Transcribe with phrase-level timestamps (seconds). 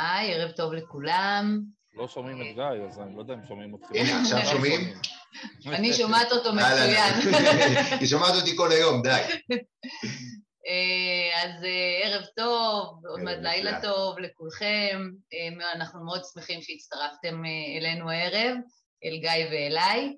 [0.00, 1.60] היי, ערב טוב לכולם.
[1.94, 3.88] לא שומעים את גיא, אז אני לא יודע אם שומעים אותך.
[3.94, 4.80] הנה, עכשיו שומעים?
[5.66, 7.14] אני שומעת אותו מצוין.
[8.00, 9.22] היא שומעת אותי כל היום, די.
[10.66, 15.10] אה, אז אה, ערב טוב, עוד מעט לילה טוב לכולכם.
[15.32, 17.42] אה, אנחנו מאוד שמחים שהצטרפתם
[17.78, 18.56] אלינו הערב,
[19.04, 20.14] אל גיא ואליי.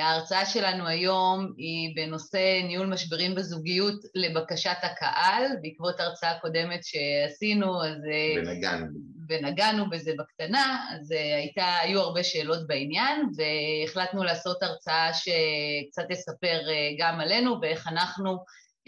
[0.00, 7.96] ההרצאה שלנו היום היא בנושא ניהול משברים בזוגיות לבקשת הקהל, בעקבות הרצאה קודמת שעשינו, אז...
[8.36, 8.86] ונגענו.
[9.28, 16.60] ונגענו בזה בקטנה, אז הייתה, היו הרבה שאלות בעניין, והחלטנו לעשות הרצאה שקצת תספר
[16.98, 18.30] גם עלינו ואיך אנחנו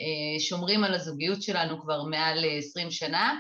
[0.01, 3.35] אה, שומרים על הזוגיות שלנו כבר מעל 20 שנה.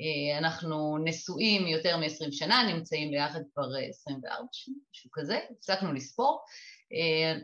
[0.00, 6.40] אה, אנחנו נשואים יותר מ-20 שנה, נמצאים ביחד כבר 24 שנה, משהו כזה, הפסקנו לספור.
[6.92, 7.38] אה,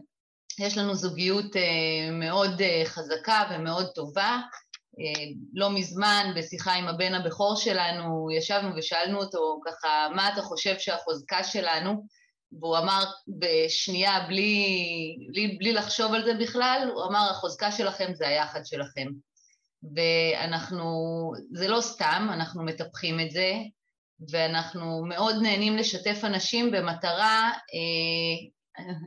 [0.66, 1.56] יש לנו זוגיות
[2.12, 4.40] מאוד חזקה ומאוד טובה.
[5.54, 11.44] לא מזמן, בשיחה עם הבן הבכור שלנו, ישבנו ושאלנו אותו ככה, מה אתה חושב שהחוזקה
[11.44, 12.06] שלנו?
[12.52, 13.04] והוא אמר
[13.38, 19.08] בשנייה, בלי, בלי, בלי לחשוב על זה בכלל, הוא אמר, החוזקה שלכם זה היחד שלכם.
[19.94, 20.84] ואנחנו,
[21.52, 23.52] זה לא סתם, אנחנו מטפחים את זה,
[24.30, 28.48] ואנחנו מאוד נהנים לשתף אנשים במטרה, אה,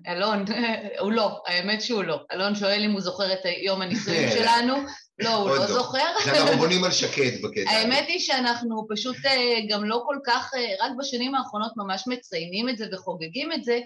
[0.08, 0.46] אלון,
[1.02, 2.20] הוא לא, האמת שהוא לא.
[2.32, 4.74] אלון שואל אם הוא זוכר את יום הנישואים שלנו,
[5.20, 6.06] לא, הוא לא זוכר.
[6.26, 7.70] אנחנו בונים על שקט בקטע.
[7.70, 12.70] האמת היא שאנחנו פשוט אה, גם לא כל כך, אה, רק בשנים האחרונות ממש מציינים
[12.70, 13.80] את זה וחוגגים את זה,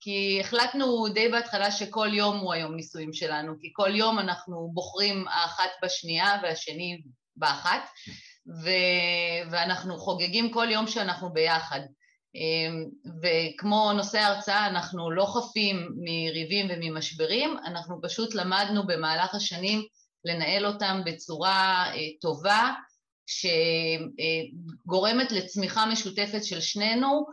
[0.00, 5.28] כי החלטנו די בהתחלה שכל יום הוא היום נישואים שלנו, כי כל יום אנחנו בוחרים
[5.28, 7.02] האחת בשנייה והשני
[7.36, 7.88] באחת,
[8.64, 11.80] ו- ואנחנו חוגגים כל יום שאנחנו ביחד.
[12.34, 12.84] אמ,
[13.22, 19.82] וכמו נושא ההרצאה, אנחנו לא חפים מריבים וממשברים, אנחנו פשוט למדנו במהלך השנים
[20.24, 22.72] לנהל אותם בצורה אה, טובה,
[24.86, 27.26] שגורמת לצמיחה משותפת של שנינו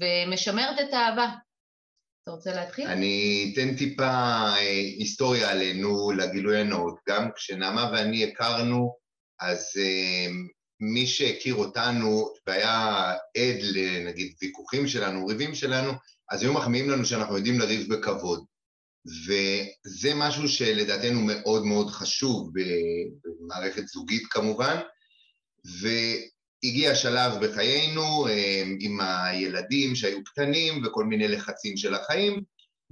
[0.00, 1.28] ומשמרת את האהבה.
[2.28, 2.86] אתה רוצה להתחיל?
[2.86, 4.58] אני אתן טיפה אה,
[4.98, 6.98] היסטוריה עלינו, לגילוי הנאות.
[7.08, 8.94] גם כשנעמה ואני הכרנו,
[9.40, 10.26] אז אה,
[10.80, 15.92] מי שהכיר אותנו והיה עד לנגיד ויכוחים שלנו, ריבים שלנו,
[16.30, 18.44] אז היו מחמיאים לנו שאנחנו יודעים לריב בכבוד.
[19.26, 24.76] וזה משהו שלדעתנו מאוד מאוד חשוב במערכת זוגית כמובן,
[26.64, 32.42] והגיע שלב בחיינו אה, עם הילדים שהיו קטנים וכל מיני לחצים של החיים,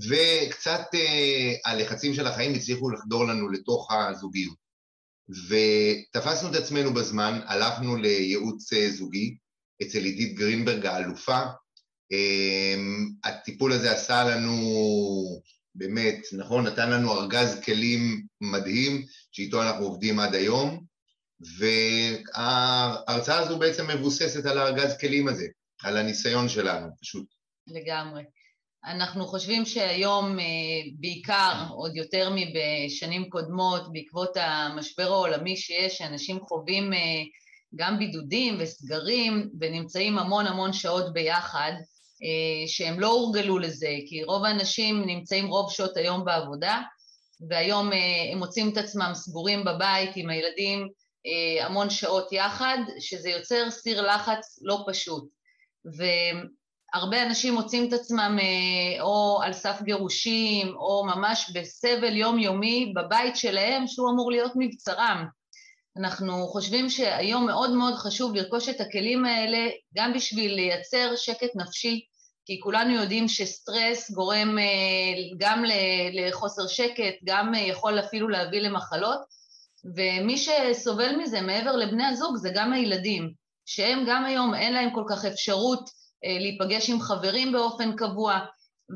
[0.09, 4.67] וקצת אה, הלחצים של החיים הצליחו לחדור לנו לתוך הזוגיות.
[5.29, 9.37] ותפסנו את עצמנו בזמן, הלכנו לייעוץ אה, זוגי
[9.83, 11.41] אצל עידית גרינברג האלופה.
[13.25, 14.57] הטיפול הזה עשה לנו
[15.75, 20.86] באמת, נכון, נתן לנו ארגז כלים מדהים, שאיתו אנחנו עובדים עד היום,
[21.41, 25.47] וההרצאה הזו בעצם מבוססת על הארגז כלים הזה,
[25.83, 27.27] על הניסיון שלנו, פשוט.
[27.67, 28.23] לגמרי.
[28.87, 30.45] אנחנו חושבים שהיום אה,
[31.01, 36.99] בעיקר, עוד יותר מבשנים קודמות, בעקבות המשבר העולמי שיש, שאנשים חווים אה,
[37.75, 41.73] גם בידודים וסגרים ונמצאים המון המון שעות ביחד,
[42.23, 46.83] אה, שהם לא הורגלו לזה, כי רוב האנשים נמצאים רוב שעות היום בעבודה,
[47.49, 47.91] והיום
[48.33, 50.89] הם מוצאים את עצמם סגורים בבית עם הילדים
[51.61, 55.25] המון שעות יחד, שזה יוצר סיר לחץ לא פשוט.
[55.85, 58.39] והרבה אנשים מוצאים את עצמם
[59.01, 65.27] או על סף גירושים, או ממש בסבל יומיומי בבית שלהם, שהוא אמור להיות מבצרם.
[65.99, 72.01] אנחנו חושבים שהיום מאוד מאוד חשוב לרכוש את הכלים האלה גם בשביל לייצר שקט נפשי,
[72.47, 74.65] כי כולנו יודעים שסטרס גורם אה,
[75.39, 75.65] גם
[76.13, 79.21] לחוסר שקט, גם אה, יכול אפילו להביא למחלות,
[79.95, 83.33] ומי שסובל מזה מעבר לבני הזוג זה גם הילדים,
[83.67, 85.91] שהם גם היום אין להם כל כך אפשרות
[86.25, 88.39] אה, להיפגש עם חברים באופן קבוע,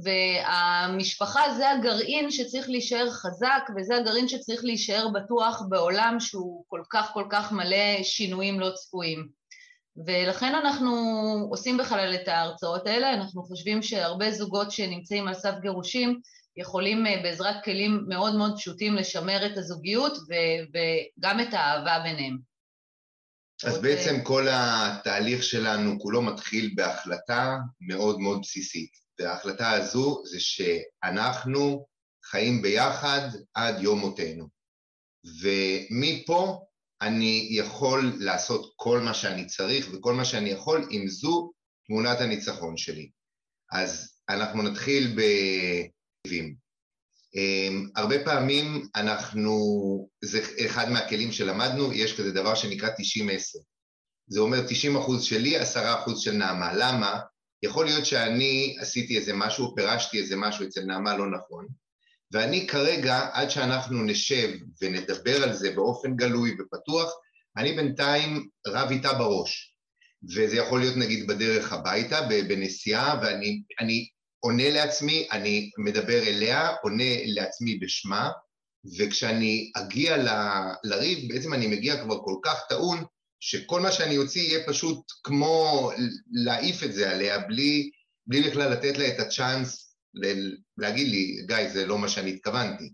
[0.05, 7.11] והמשפחה זה הגרעין שצריך להישאר חזק וזה הגרעין שצריך להישאר בטוח בעולם שהוא כל כך
[7.13, 9.29] כל כך מלא שינויים לא צפויים.
[10.07, 10.93] ולכן אנחנו
[11.51, 16.21] עושים בכלל את ההרצאות האלה, אנחנו חושבים שהרבה זוגות שנמצאים על סף גירושים
[16.57, 22.39] יכולים אה, בעזרת כלים מאוד מאוד פשוטים לשמר את הזוגיות וגם את האהבה ביניהם.
[23.65, 28.91] אז בעצם כל התהליך שלנו כולו מתחיל בהחלטה מאוד מאוד בסיסית.
[29.21, 31.87] וההחלטה הזו זה שאנחנו
[32.25, 34.49] חיים ביחד עד יום מותנו.
[35.41, 36.61] ומפה
[37.03, 41.53] אני יכול לעשות כל מה שאני צריך וכל מה שאני יכול אם זו
[41.87, 43.11] תמונת הניצחון שלי.
[43.73, 46.00] אז אנחנו נתחיל בטבעים.
[47.35, 49.55] אמ, הרבה פעמים אנחנו,
[50.25, 52.93] זה אחד מהכלים שלמדנו, יש כזה דבר שנקרא 90-10.
[54.27, 56.73] זה אומר 90 אחוז שלי, 10 אחוז של נעמה.
[56.75, 57.21] למה?
[57.63, 61.67] יכול להיות שאני עשיתי איזה משהו, פירשתי איזה משהו אצל נעמה לא נכון,
[62.33, 64.49] ואני כרגע, עד שאנחנו נשב
[64.83, 67.13] ונדבר על זה באופן גלוי ופתוח,
[67.57, 69.75] אני בינתיים רב איתה בראש.
[70.35, 74.09] וזה יכול להיות נגיד בדרך הביתה, בנסיעה, ואני
[74.41, 78.31] עונה לעצמי, אני מדבר אליה, עונה לעצמי בשמה,
[78.99, 80.29] וכשאני אגיע ל,
[80.85, 83.05] לריב, בעצם אני מגיע כבר כל כך טעון,
[83.41, 85.91] שכל מה שאני אוציא יהיה פשוט כמו
[86.33, 87.91] להעיף את זה עליה, בלי,
[88.27, 89.95] בלי בכלל לתת לה את הצ'אנס
[90.79, 92.91] להגיד לי, גיא, זה לא מה שאני התכוונתי.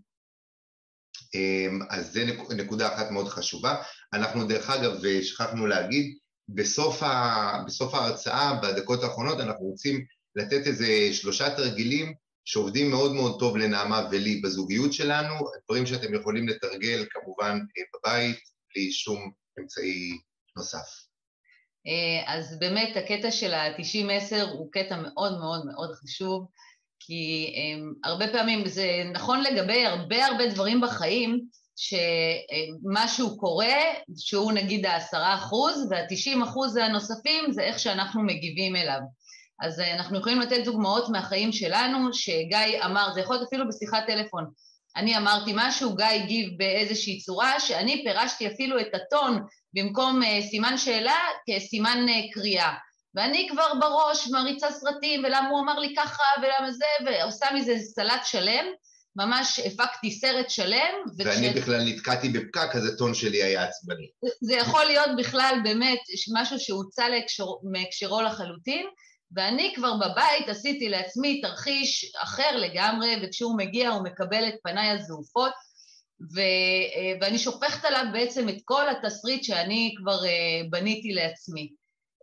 [1.33, 3.75] אמ, אז זה נקודה אחת מאוד חשובה.
[4.13, 6.17] אנחנו דרך אגב, שכחנו להגיד,
[6.49, 10.05] בסוף, ה, בסוף ההרצאה, בדקות האחרונות, אנחנו רוצים
[10.37, 12.13] לתת איזה שלושה תרגילים
[12.45, 15.33] שעובדים מאוד מאוד טוב לנעמה ולי בזוגיות שלנו,
[15.65, 17.59] דברים שאתם יכולים לתרגל כמובן
[17.93, 18.39] בבית,
[18.75, 20.17] בלי שום אמצעי
[20.57, 21.07] נוסף.
[21.87, 26.47] אה, אז באמת הקטע של ה-90-10 הוא קטע מאוד מאוד מאוד חשוב,
[26.99, 31.41] כי um, הרבה פעמים זה נכון לגבי הרבה הרבה דברים בחיים,
[31.75, 33.75] שמשהו קורה,
[34.17, 38.99] שהוא נגיד העשרה אחוז, והתשעים אחוז הנוספים זה איך שאנחנו מגיבים אליו.
[39.61, 44.03] אז אה, אנחנו יכולים לתת דוגמאות מהחיים שלנו, שגיא אמר, זה יכול להיות אפילו בשיחת
[44.07, 44.45] טלפון,
[44.97, 49.43] אני אמרתי משהו, גיא הגיב באיזושהי צורה, שאני פירשתי אפילו את הטון
[49.73, 51.17] במקום uh, סימן שאלה
[51.49, 52.73] כסימן uh, קריאה.
[53.15, 58.25] ואני כבר בראש מריצה סרטים, ולמה הוא אמר לי ככה, ולמה זה, ועושה מזה סלט
[58.25, 58.65] שלם,
[59.15, 60.93] ממש הפקתי סרט שלם.
[61.17, 61.57] ואני וכש...
[61.57, 64.07] בכלל נתקעתי בפקק, אז הטון שלי היה עצבני.
[64.41, 65.99] זה יכול להיות בכלל באמת
[66.33, 67.05] משהו שהוצא
[67.63, 68.85] מהקשרו לחלוטין,
[69.35, 75.53] ואני כבר בבית עשיתי לעצמי תרחיש אחר לגמרי, וכשהוא מגיע הוא מקבל את פניי הזעופות,
[76.21, 76.41] ו,
[77.21, 81.73] ואני שופכת עליו בעצם את כל התסריט שאני כבר אה, בניתי לעצמי.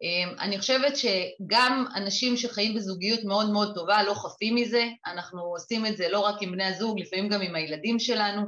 [0.03, 5.87] אה, אני חושבת שגם אנשים שחיים בזוגיות מאוד מאוד טובה לא חפים מזה, אנחנו עושים
[5.87, 8.43] את זה לא רק עם בני הזוג, לפעמים גם עם הילדים שלנו,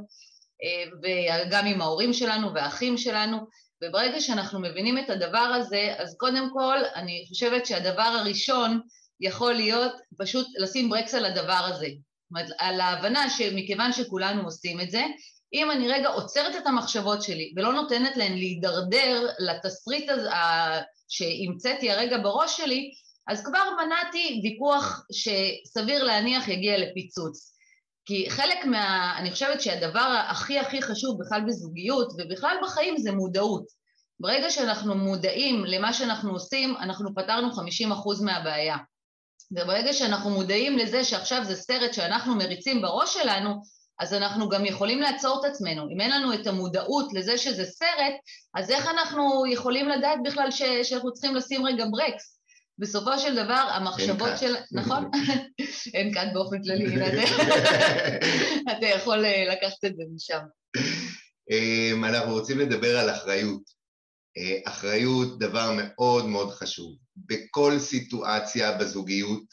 [0.63, 3.37] אה, וגם עם ההורים שלנו והאחים שלנו,
[3.83, 8.81] וברגע שאנחנו מבינים את הדבר הזה, אז קודם כל, אני חושבת שהדבר הראשון
[9.21, 11.87] יכול להיות פשוט לשים ברקס על הדבר הזה.
[11.87, 15.03] זאת אומרת, על ההבנה שמכיוון שכולנו עושים את זה,
[15.53, 20.29] אם אני רגע עוצרת את המחשבות שלי ולא נותנת להן להידרדר לתסריט הזה
[21.07, 22.91] שהמצאתי הרגע בראש שלי,
[23.27, 27.56] אז כבר מנעתי ויכוח שסביר להניח יגיע לפיצוץ.
[28.07, 29.13] כי חלק מה...
[29.17, 33.65] אני חושבת שהדבר הכי הכי חשוב בכלל בזוגיות ובכלל בחיים זה מודעות.
[34.19, 38.77] ברגע שאנחנו מודעים למה שאנחנו עושים, אנחנו פתרנו 50% מהבעיה.
[39.51, 43.61] וברגע שאנחנו מודעים לזה שעכשיו זה סרט שאנחנו מריצים בראש שלנו,
[43.99, 45.89] אז אנחנו גם יכולים לעצור את עצמנו.
[45.89, 48.13] אם אין לנו את המודעות לזה שזה סרט,
[48.55, 50.61] אז איך אנחנו יכולים לדעת בכלל ש...
[50.83, 52.36] שאנחנו צריכים לשים רגע ברקס?
[52.79, 54.55] בסופו של דבר, המחשבות של...
[54.71, 55.11] נכון?
[55.93, 56.95] אין כאן באופן כללי,
[58.71, 60.43] אתה יכול אה, לקחת את זה משם.
[61.51, 63.61] אמ, אנחנו רוצים לדבר על אחריות.
[64.37, 66.95] אה, אחריות דבר מאוד מאוד חשוב.
[67.15, 69.43] בכל סיטואציה בזוגיות,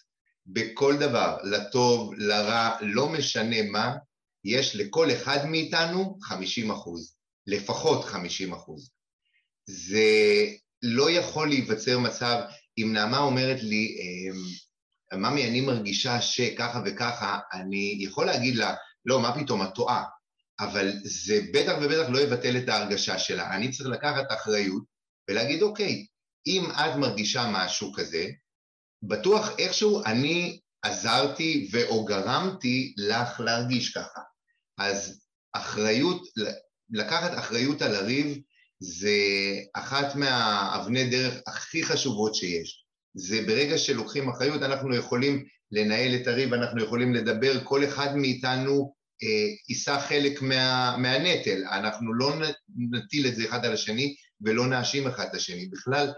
[0.47, 3.95] בכל דבר, לטוב, לרע, לא משנה מה,
[4.45, 7.17] יש לכל אחד מאיתנו 50 אחוז,
[7.47, 8.91] לפחות 50 אחוז.
[9.67, 10.47] זה
[10.83, 12.41] לא יכול להיווצר מצב,
[12.79, 19.21] אם נעמה אומרת לי, אמ, ממי, אני מרגישה שככה וככה, אני יכול להגיד לה, לא,
[19.21, 20.05] מה פתאום, את טועה.
[20.61, 23.55] אבל זה בטח ובטח לא יבטל את ההרגשה שלה.
[23.57, 24.83] אני צריך לקחת אחריות
[25.29, 26.07] ולהגיד, אוקיי,
[26.47, 28.29] אם את מרגישה משהו כזה,
[29.03, 34.21] בטוח איכשהו אני עזרתי ואו גרמתי לך להרגיש ככה.
[34.79, 36.23] אז אחריות,
[36.91, 38.39] לקחת אחריות על הריב
[38.85, 39.19] זה
[39.75, 42.85] אחת מהאבני דרך הכי חשובות שיש.
[43.15, 48.95] זה ברגע שלוקחים אחריות אנחנו יכולים לנהל את הריב, אנחנו יכולים לדבר, כל אחד מאיתנו
[49.23, 52.33] אה, יישא חלק מה, מהנטל, אנחנו לא
[52.77, 55.67] נטיל את זה אחד על השני ולא נאשים אחד את השני.
[55.67, 56.13] בכלל,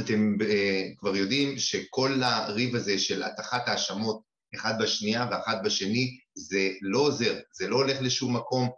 [0.00, 4.20] אתם אה, כבר יודעים שכל הריב הזה של הטחת האשמות
[4.54, 8.68] אחד בשנייה ואחת בשני, זה לא עוזר, זה לא הולך לשום מקום.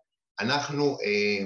[0.41, 1.45] אנחנו, אה,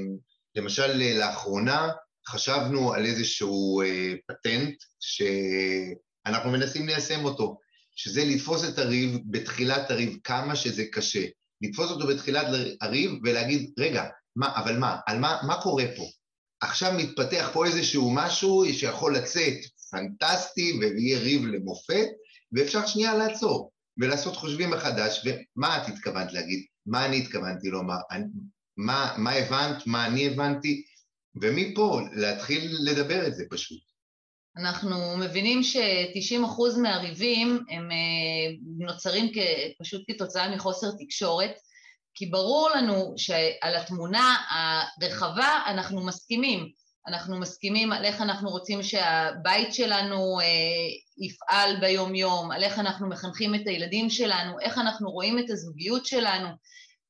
[0.56, 1.88] למשל, לאחרונה
[2.28, 3.82] חשבנו על איזשהו
[4.28, 7.58] פטנט שאנחנו מנסים ליישם אותו,
[7.96, 11.26] שזה לתפוס את הריב בתחילת הריב, כמה שזה קשה.
[11.62, 12.46] לתפוס אותו בתחילת
[12.80, 14.04] הריב ולהגיד, רגע,
[14.36, 16.02] מה, אבל מה, על מה, מה קורה פה?
[16.60, 19.54] עכשיו מתפתח פה איזשהו משהו שיכול לצאת
[19.90, 22.06] פנטסטי ויהיה ריב למופת,
[22.52, 26.64] ואפשר שנייה לעצור ולעשות חושבים מחדש, ומה את התכוונת להגיד?
[26.86, 27.96] מה אני התכוונתי לומר?
[28.76, 29.86] מה, מה הבנת?
[29.86, 30.84] מה אני הבנתי?
[31.42, 33.80] ומפה להתחיל לדבר את זה פשוט.
[34.56, 37.88] אנחנו מבינים ש-90% מהריבים הם
[38.78, 39.32] נוצרים
[39.80, 41.54] פשוט כתוצאה מחוסר תקשורת,
[42.14, 44.36] כי ברור לנו שעל התמונה
[45.00, 46.68] הרחבה אנחנו מסכימים.
[47.06, 50.46] אנחנו מסכימים על איך אנחנו רוצים שהבית שלנו אה,
[51.18, 56.48] יפעל ביום-יום, על איך אנחנו מחנכים את הילדים שלנו, איך אנחנו רואים את הזוגיות שלנו,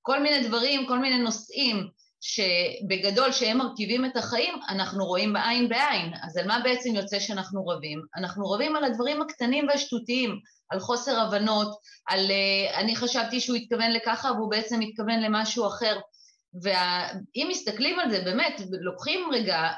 [0.07, 1.89] כל מיני דברים, כל מיני נושאים
[2.21, 6.13] שבגדול, שהם מרכיבים את החיים, אנחנו רואים בעין בעין.
[6.23, 8.03] אז על מה בעצם יוצא שאנחנו רבים?
[8.17, 13.91] אנחנו רבים על הדברים הקטנים והשטותיים, על חוסר הבנות, על uh, אני חשבתי שהוא התכוון
[13.91, 16.01] לככה והוא בעצם התכוון למשהו אחר.
[16.63, 19.73] ואם מסתכלים על זה, באמת, לוקחים רגע אה,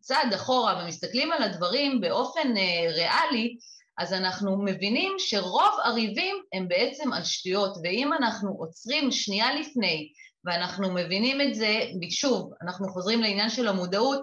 [0.00, 3.56] צעד אחורה ומסתכלים על הדברים באופן אה, ריאלי,
[3.98, 10.12] אז אנחנו מבינים שרוב הריבים הם בעצם על שטויות, ואם אנחנו עוצרים שנייה לפני
[10.44, 14.20] ואנחנו מבינים את זה, שוב, אנחנו חוזרים לעניין של המודעות,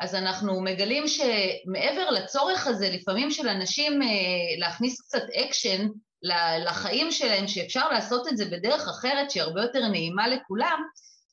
[0.00, 4.08] אז אנחנו מגלים שמעבר לצורך הזה, לפעמים של אנשים אה,
[4.58, 5.88] להכניס קצת אקשן
[6.64, 10.82] לחיים שלהם, שאפשר לעשות את זה בדרך אחרת שהיא הרבה יותר נעימה לכולם,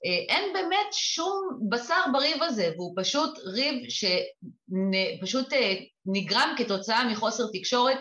[0.03, 5.73] אין באמת שום בשר בריב הזה, והוא פשוט ריב שפשוט אה,
[6.05, 7.97] נגרם כתוצאה מחוסר תקשורת,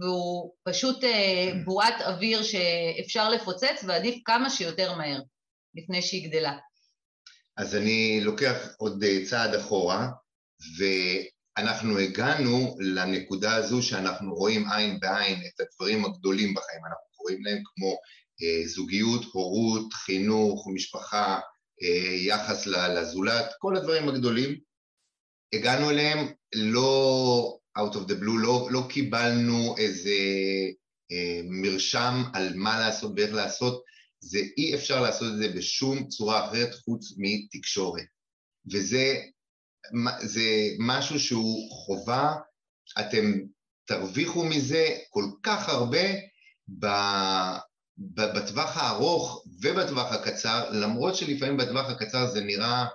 [0.00, 1.04] והוא פשוט
[1.64, 5.20] בועת אוויר שאפשר לפוצץ, ועדיף כמה שיותר מהר.
[5.74, 6.58] לפני שהיא גדלה.
[7.56, 10.08] אז אני לוקח עוד אה, צעד אחורה,
[10.78, 17.62] ואנחנו הגענו לנקודה הזו שאנחנו רואים עין בעין את הדברים הגדולים בחיים, אנחנו קוראים להם
[17.64, 17.96] כמו אה,
[18.66, 21.40] זוגיות, הורות, חינוך, משפחה,
[21.82, 24.58] אה, יחס לזולת, כל הדברים הגדולים.
[25.52, 26.18] הגענו אליהם
[26.54, 30.16] לא out of the blue, לא, לא קיבלנו איזה
[31.12, 33.82] אה, מרשם על מה לעשות ואיך לעשות,
[34.20, 38.06] זה אי אפשר לעשות את זה בשום צורה אחרת חוץ מתקשורת.
[38.72, 39.14] וזה
[40.22, 42.34] זה משהו שהוא חובה,
[43.00, 43.32] אתם
[43.84, 46.04] תרוויחו מזה כל כך הרבה
[47.98, 52.86] בטווח הארוך ובטווח הקצר, למרות שלפעמים בטווח הקצר זה נראה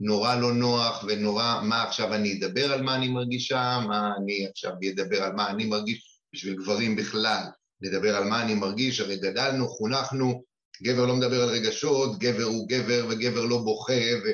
[0.00, 4.72] נורא לא נוח ונורא, מה עכשיו אני אדבר על מה אני מרגישה, מה אני עכשיו
[4.90, 7.42] אדבר על מה אני מרגיש, בשביל גברים בכלל,
[7.80, 10.42] לדבר על מה אני מרגיש, הרי גדלנו, חונכנו,
[10.82, 14.28] גבר לא מדבר על רגשות, גבר הוא גבר וגבר לא בוכה, ו,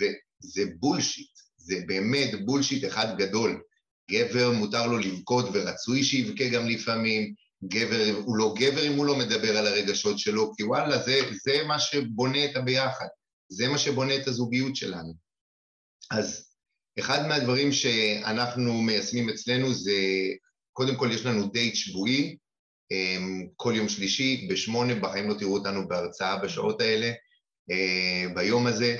[0.00, 3.60] וזה בולשיט, זה באמת בולשיט אחד גדול.
[4.10, 7.34] גבר מותר לו לבכות ורצוי שיבכה גם לפעמים,
[7.68, 11.64] גבר הוא לא גבר אם הוא לא מדבר על הרגשות שלו, כי וואלה, זה, זה
[11.66, 13.06] מה שבונה את הביחד,
[13.48, 15.14] זה מה שבונה את הזוגיות שלנו.
[16.10, 16.46] אז
[16.98, 19.92] אחד מהדברים שאנחנו מיישמים אצלנו זה,
[20.72, 22.36] קודם כל יש לנו דייט שבועי,
[22.90, 27.12] אמ, כל יום שלישי בשמונה, בחיים לא תראו אותנו בהרצאה בשעות האלה,
[27.70, 28.98] אה, ביום הזה.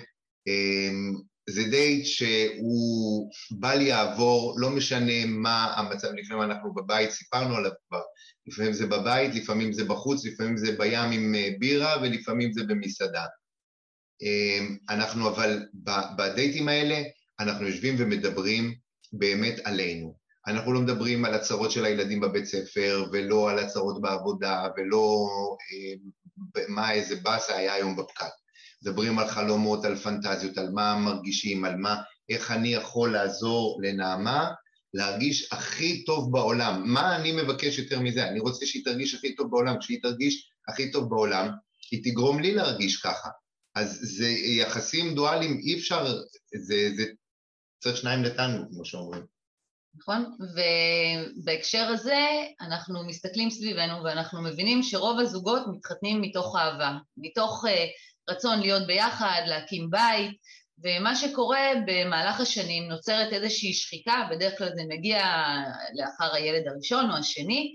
[1.51, 8.03] זה דייט שהוא בל יעבור, לא משנה מה המצב, לפעמים אנחנו בבית, סיפרנו עליו כבר,
[8.47, 13.25] לפעמים זה בבית, לפעמים זה בחוץ, לפעמים זה בים עם אה, בירה ולפעמים זה במסעדה.
[14.23, 15.67] אמ, אנחנו אבל
[16.17, 17.03] בדייטים האלה,
[17.41, 18.75] אנחנו יושבים ומדברים
[19.13, 20.17] באמת עלינו.
[20.47, 25.27] אנחנו לא מדברים על הצרות של הילדים בבית ספר, ולא על הצרות בעבודה, ולא
[25.73, 25.95] אה,
[26.69, 28.46] מה איזה באסה היה היום בפקק.
[28.87, 34.51] מדברים על חלומות, על פנטזיות, על מה מרגישים, על מה, איך אני יכול לעזור לנעמה
[34.95, 36.83] להרגיש הכי טוב בעולם.
[36.85, 38.29] מה אני מבקש יותר מזה?
[38.29, 39.79] אני רוצה שהיא תרגיש הכי טוב בעולם.
[39.81, 41.49] כשהיא תרגיש הכי טוב בעולם,
[41.91, 43.29] היא תגרום לי להרגיש ככה.
[43.75, 46.17] אז זה יחסים דואליים, אי אפשר,
[46.55, 47.05] זה, זה
[47.83, 49.23] צריך שניים לטנגו, כמו שאומרים.
[49.99, 50.37] נכון?
[50.41, 52.27] ובהקשר הזה
[52.61, 57.69] אנחנו מסתכלים סביבנו ואנחנו מבינים שרוב הזוגות מתחתנים מתוך אהבה, מתוך uh,
[58.31, 60.31] רצון להיות ביחד, להקים בית,
[60.85, 65.23] ומה שקורה במהלך השנים נוצרת איזושהי שחיקה, בדרך כלל זה מגיע
[65.95, 67.73] לאחר הילד הראשון או השני,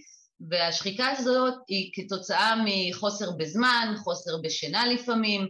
[0.50, 5.42] והשחיקה הזאת היא כתוצאה מחוסר בזמן, חוסר בשינה לפעמים,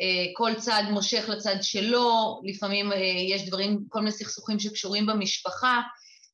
[0.00, 2.96] אה, כל צד מושך לצד שלו, לפעמים אה,
[3.28, 5.80] יש דברים, כל מיני סכסוכים שקשורים במשפחה,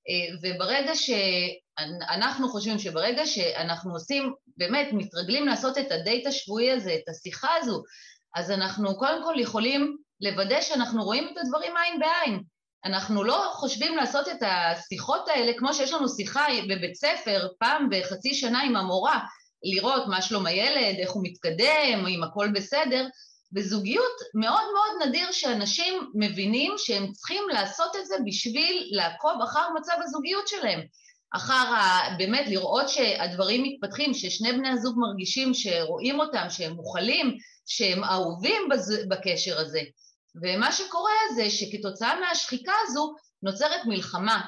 [0.09, 7.09] אה, וברגע שאנחנו חושבים שברגע שאנחנו עושים, באמת מתרגלים לעשות את הדייט השבועי הזה, את
[7.09, 7.83] השיחה הזו,
[8.35, 12.43] אז אנחנו קודם כל יכולים לוודא שאנחנו רואים את הדברים עין בעין.
[12.85, 18.35] אנחנו לא חושבים לעשות את השיחות האלה כמו שיש לנו שיחה בבית ספר פעם בחצי
[18.35, 19.21] שנה עם המורה,
[19.63, 23.07] לראות מה שלום הילד, איך הוא מתקדם, אם הכל בסדר,
[23.53, 29.95] בזוגיות מאוד מאוד נדיר שאנשים מבינים שהם צריכים לעשות את זה בשביל לעקוב אחר מצב
[30.03, 30.81] הזוגיות שלהם.
[31.35, 32.01] אחר ה...
[32.19, 38.95] באמת לראות שהדברים מתפתחים, ששני בני הזוג מרגישים שרואים אותם, שהם מוכלים, שהם אהובים בז...
[39.09, 39.81] בקשר הזה.
[40.43, 44.41] ומה שקורה זה שכתוצאה מהשחיקה הזו נוצרת מלחמה,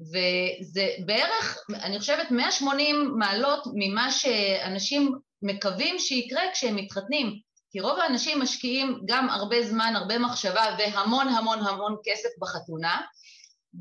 [0.00, 7.40] וזה בערך, אני חושבת, 180 מעלות ממה שאנשים מקווים שיקרה כשהם מתחתנים.
[7.70, 13.00] כי רוב האנשים משקיעים גם הרבה זמן, הרבה מחשבה והמון המון המון כסף בחתונה,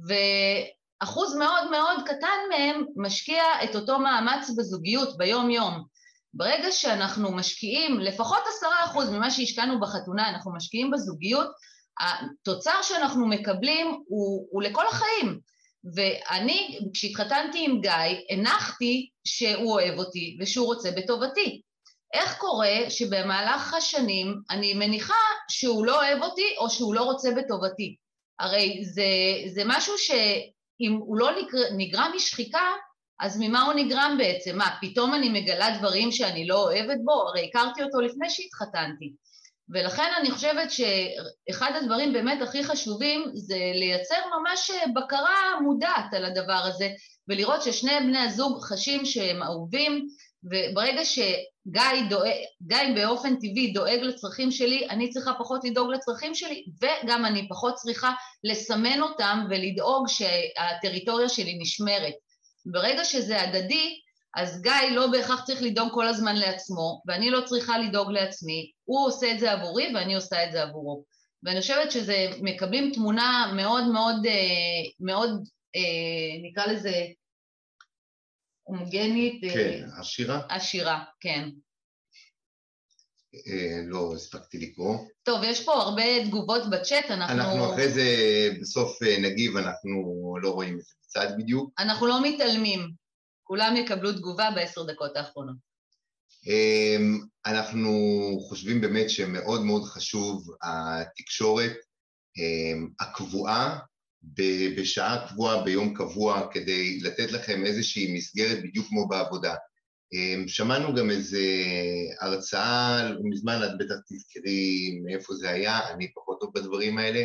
[0.07, 5.83] ואחוז מאוד מאוד קטן מהם משקיע את אותו מאמץ בזוגיות ביום-יום.
[6.37, 11.47] ברגע שאנחנו משקיעים לפחות עשרה אחוז ממה שהשקענו בחתונה, אנחנו משקיעים בזוגיות,
[11.99, 15.39] התוצר שאנחנו מקבלים הוא, הוא לכל החיים.
[15.95, 17.91] ואני, כשהתחתנתי עם גיא,
[18.29, 21.61] הנחתי שהוא אוהב אותי ושהוא רוצה בטובתי.
[22.13, 25.13] איך קורה שבמהלך השנים אני מניחה
[25.51, 27.95] שהוא לא אוהב אותי או שהוא לא רוצה בטובתי?
[28.39, 29.03] הרי זה,
[29.53, 31.29] זה משהו שאם הוא לא
[31.77, 32.71] נגרם משחיקה,
[33.19, 34.57] אז ממה הוא נגרם בעצם?
[34.57, 37.11] מה, פתאום אני מגלה דברים שאני לא אוהבת בו?
[37.11, 39.13] הרי הכרתי אותו לפני שהתחתנתי.
[39.69, 46.61] ולכן אני חושבת שאחד הדברים באמת הכי חשובים זה לייצר ממש בקרה מודעת על הדבר
[46.63, 46.89] הזה,
[47.27, 50.07] ולראות ששני בני הזוג חשים שהם אהובים,
[50.43, 52.31] וברגע שגיא דואג,
[52.63, 57.73] גיא באופן טבעי דואג לצרכים שלי, אני צריכה פחות לדאוג לצרכים שלי, וגם אני פחות
[57.73, 58.11] צריכה
[58.43, 62.13] לסמן אותם ולדאוג שהטריטוריה שלי נשמרת.
[62.71, 63.99] ברגע שזה הדדי,
[64.35, 69.07] אז גיא לא בהכרח צריך לדאוג כל הזמן לעצמו, ואני לא צריכה לדאוג לעצמי, הוא
[69.07, 71.03] עושה את זה עבורי ואני עושה את זה עבורו.
[71.43, 75.29] ואני חושבת שזה, מקבלים תמונה מאוד מאוד, אה, מאוד,
[75.75, 77.05] אה, נקרא לזה,
[78.63, 79.43] הומוגנית.
[79.43, 80.41] אה, כן, עשירה.
[80.49, 81.49] עשירה, כן.
[83.87, 84.97] לא הספקתי לקרוא.
[85.23, 87.35] טוב, יש פה הרבה תגובות בצ'אט, אנחנו...
[87.35, 88.05] אנחנו אחרי זה
[88.61, 89.91] בסוף נגיב, אנחנו
[90.41, 91.71] לא רואים את זה בצד בדיוק.
[91.79, 92.91] אנחנו לא מתעלמים.
[93.43, 95.55] כולם יקבלו תגובה בעשר דקות האחרונות.
[96.47, 97.91] אמ, אנחנו
[98.49, 101.77] חושבים באמת שמאוד מאוד חשוב התקשורת
[102.37, 103.79] אמ, הקבועה,
[104.77, 109.55] בשעה קבועה, ביום קבוע, כדי לתת לכם איזושהי מסגרת בדיוק כמו בעבודה.
[110.13, 111.37] אמ, שמענו גם איזו
[112.21, 117.23] הרצאה, מזמן את בטח תזכרי מאיפה זה היה, אני פחות טוב בדברים האלה,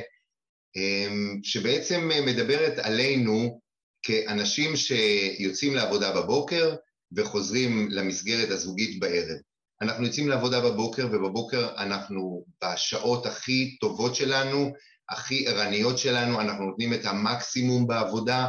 [1.43, 3.61] שבעצם מדברת עלינו
[4.03, 6.75] כאנשים שיוצאים לעבודה בבוקר
[7.17, 9.39] וחוזרים למסגרת הזוגית בערב.
[9.83, 14.73] אנחנו יוצאים לעבודה בבוקר, ובבוקר אנחנו בשעות הכי טובות שלנו,
[15.11, 18.49] הכי ערניות שלנו, אנחנו נותנים את המקסימום בעבודה,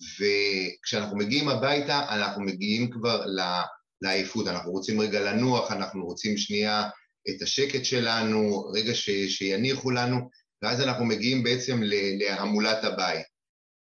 [0.00, 3.26] וכשאנחנו מגיעים הביתה, אנחנו מגיעים כבר
[4.02, 6.88] לעייפות, אנחנו רוצים רגע לנוח, אנחנו רוצים שנייה
[7.28, 10.30] את השקט שלנו, רגע ש, שיניחו לנו,
[10.62, 11.80] ואז אנחנו מגיעים בעצם
[12.18, 13.26] להמולת הבית.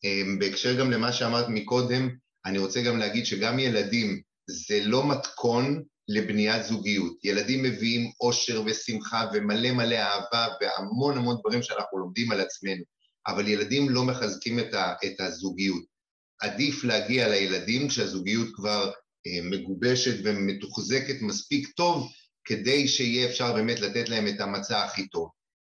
[0.05, 2.09] אמ, בהקשר גם למה שאמרת מקודם,
[2.47, 7.25] אני רוצה גם להגיד שגם ילדים זה לא מתכון לבניית זוגיות.
[7.25, 12.83] ילדים מביאים אושר ושמחה ומלא מלא אהבה והמון המון דברים שאנחנו לומדים על עצמנו,
[13.27, 15.96] אבל ילדים לא מחזקים את, ה, את הזוגיות.
[16.41, 18.91] עדיף להגיע לילדים כשהזוגיות כבר
[19.27, 22.13] אה, מגובשת ומתוחזקת מספיק טוב,
[22.45, 25.29] כדי שיהיה אפשר באמת לתת להם את המצע הכי טוב.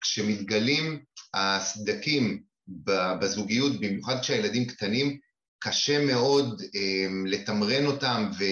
[0.01, 0.99] כשמתגלים
[1.33, 2.41] הסדקים
[3.21, 5.17] בזוגיות, במיוחד כשהילדים קטנים,
[5.59, 8.43] קשה מאוד um, לתמרן אותם ו...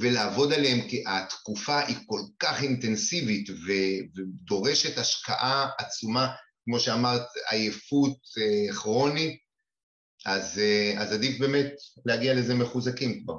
[0.00, 3.72] ולעבוד עליהם, כי התקופה היא כל כך אינטנסיבית ו...
[4.16, 6.28] ודורשת השקעה עצומה,
[6.64, 9.41] כמו שאמרת, עייפות uh, כרונית,
[10.26, 11.72] אז, uh, אז עדיף באמת
[12.06, 13.34] להגיע לזה מחוזקים כבר.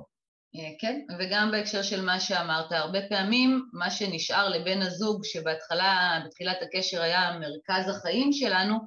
[0.80, 7.02] כן, וגם בהקשר של מה שאמרת, הרבה פעמים מה שנשאר לבן הזוג שבהתחלה, בתחילת הקשר
[7.02, 8.78] היה מרכז החיים שלנו,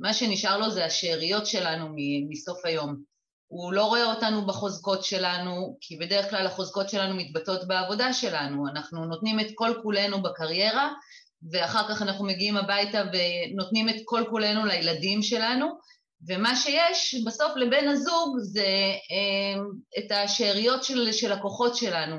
[0.00, 1.88] מה שנשאר לו זה השאריות שלנו
[2.28, 2.96] מסוף היום.
[3.46, 8.68] הוא לא רואה אותנו בחוזקות שלנו, כי בדרך כלל החוזקות שלנו מתבטאות בעבודה שלנו.
[8.68, 10.92] אנחנו נותנים את כל כולנו בקריירה,
[11.52, 15.66] ואחר כך אנחנו מגיעים הביתה ונותנים את כל כולנו לילדים שלנו,
[16.28, 18.66] ומה שיש בסוף לבן הזוג זה
[19.10, 19.62] אה,
[19.98, 22.16] את השאריות של, של הכוחות שלנו,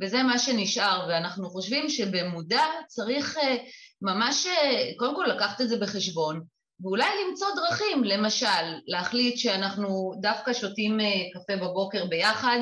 [0.00, 3.56] וזה מה שנשאר, ואנחנו חושבים שבמודע צריך אה,
[4.02, 6.40] ממש, אה, קודם כל לקחת את זה בחשבון,
[6.80, 10.98] ואולי למצוא דרכים, למשל, להחליט שאנחנו דווקא שותים
[11.34, 12.58] קפה בבוקר ביחד,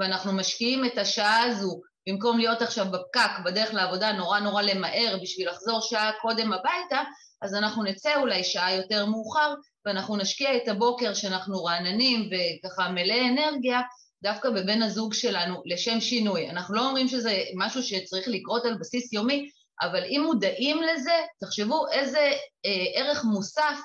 [0.00, 5.48] ואנחנו משקיעים את השעה הזו, במקום להיות עכשיו בפקק בדרך לעבודה, נורא נורא למהר בשביל
[5.48, 7.02] לחזור שעה קודם הביתה,
[7.42, 9.54] אז אנחנו נצא אולי שעה יותר מאוחר,
[9.86, 13.80] ואנחנו נשקיע את הבוקר שאנחנו רעננים וככה מלאי אנרגיה,
[14.22, 16.50] דווקא בבן הזוג שלנו, לשם שינוי.
[16.50, 19.50] אנחנו לא אומרים שזה משהו שצריך לקרות על בסיס יומי,
[19.82, 22.30] אבל אם מודעים לזה, תחשבו איזה
[22.66, 23.78] אה, ערך מוסף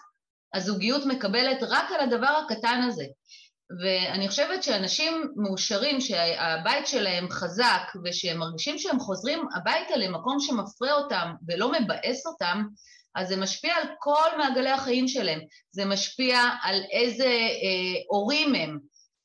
[0.54, 3.06] הזוגיות מקבלת רק על הדבר הקטן הזה.
[3.82, 11.32] ואני חושבת שאנשים מאושרים שהבית שלהם חזק ושהם מרגישים שהם חוזרים הביתה למקום שמפרה אותם
[11.48, 12.64] ולא מבאס אותם,
[13.16, 15.40] אז זה משפיע על כל מעגלי החיים שלהם.
[15.72, 18.80] זה משפיע על איזה אה, הורים הם.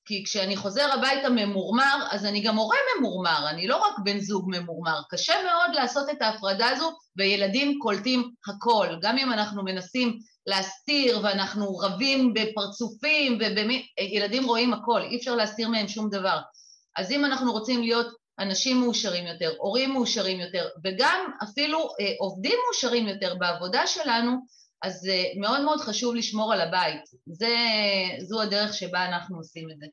[0.07, 4.51] כי כשאני חוזר הביתה ממורמר, אז אני גם הורה ממורמר, אני לא רק בן זוג
[4.51, 5.01] ממורמר.
[5.11, 8.89] קשה מאוד לעשות את ההפרדה הזו, וילדים קולטים הכל.
[9.03, 13.87] גם אם אנחנו מנסים להסתיר ואנחנו רבים בפרצופים, ובמי...
[13.99, 16.39] ילדים רואים הכל, אי אפשר להסתיר מהם שום דבר.
[16.97, 18.07] אז אם אנחנו רוצים להיות
[18.39, 24.37] אנשים מאושרים יותר, הורים מאושרים יותר, וגם אפילו אה, עובדים מאושרים יותר בעבודה שלנו,
[24.83, 27.03] אז אה, מאוד מאוד חשוב לשמור על הבית.
[27.27, 27.57] זה,
[28.29, 29.87] זו הדרך שבה אנחנו עושים את זה.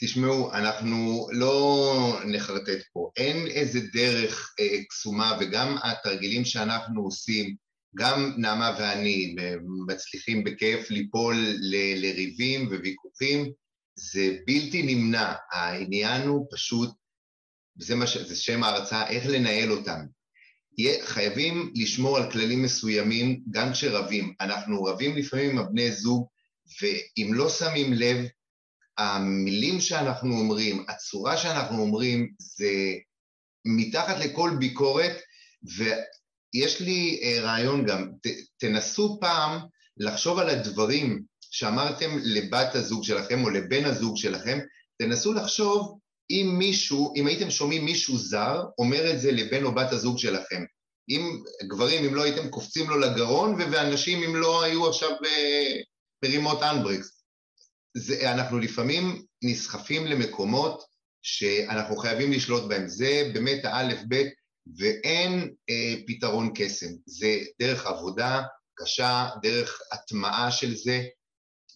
[0.00, 3.10] תשמעו, אנחנו לא נחרטט פה.
[3.16, 7.56] אין איזה דרך אה, קסומה, וגם התרגילים שאנחנו עושים,
[7.96, 9.34] גם נעמה ואני
[9.86, 13.52] מצליחים בכיף ליפול ל- לריבים וויכוחים,
[13.94, 15.34] זה בלתי נמנע.
[15.52, 16.90] העניין הוא פשוט,
[17.78, 18.06] זה, מה.
[18.06, 20.00] זה שם ההרצאה, איך לנהל אותם.
[21.04, 24.34] חייבים לשמור על כללים מסוימים גם כשרבים.
[24.40, 26.26] אנחנו רבים לפעמים עם הבני זוג,
[26.82, 28.26] ואם לא שמים לב,
[28.98, 32.72] המילים שאנחנו אומרים, הצורה שאנחנו אומרים, זה
[33.64, 35.16] מתחת לכל ביקורת,
[36.54, 38.26] ויש לי uh, רעיון גם, ת,
[38.58, 39.60] תנסו פעם
[39.96, 44.58] לחשוב על הדברים שאמרתם לבת הזוג שלכם או לבן הזוג שלכם,
[44.98, 45.98] תנסו לחשוב
[46.30, 50.64] אם מישהו, אם הייתם שומעים מישהו זר אומר את זה לבן או בת הזוג שלכם.
[51.08, 55.10] אם גברים, אם לא הייתם קופצים לו לגרון, ואנשים אם לא היו עכשיו
[56.24, 57.24] ברימות אנברקס.
[57.96, 60.82] זה, אנחנו לפעמים נסחפים למקומות
[61.22, 62.88] שאנחנו חייבים לשלוט בהם.
[62.88, 64.32] זה באמת האלף-בית,
[64.78, 66.90] ואין אה, פתרון קסם.
[67.06, 68.42] זה דרך עבודה
[68.74, 71.04] קשה, דרך הטמעה של זה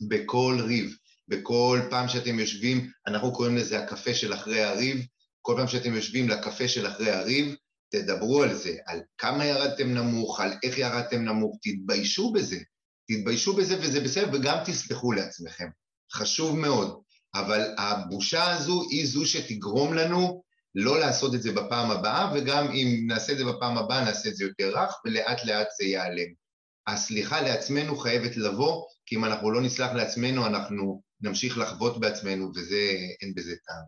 [0.08, 0.96] בכל ריב.
[1.28, 5.06] בכל פעם שאתם יושבים, אנחנו קוראים לזה הקפה של אחרי הריב,
[5.42, 7.54] כל פעם שאתם יושבים לקפה של אחרי הריב,
[7.88, 12.58] תדברו על זה, על כמה ירדתם נמוך, על איך ירדתם נמוך, תתביישו בזה,
[13.08, 15.68] תתביישו בזה וזה בסדר, וגם תסלחו לעצמכם.
[16.12, 17.00] חשוב מאוד.
[17.34, 20.42] אבל הבושה הזו היא זו שתגרום לנו
[20.74, 24.37] לא לעשות את זה בפעם הבאה, וגם אם נעשה את זה בפעם הבאה, נעשה את
[24.37, 26.32] זה יותר רך, ולאט לאט זה ייעלם.
[26.87, 32.90] הסליחה לעצמנו חייבת לבוא, כי אם אנחנו לא נסלח לעצמנו, אנחנו נמשיך לחוות בעצמנו, וזה,
[33.22, 33.84] אין בזה טעם.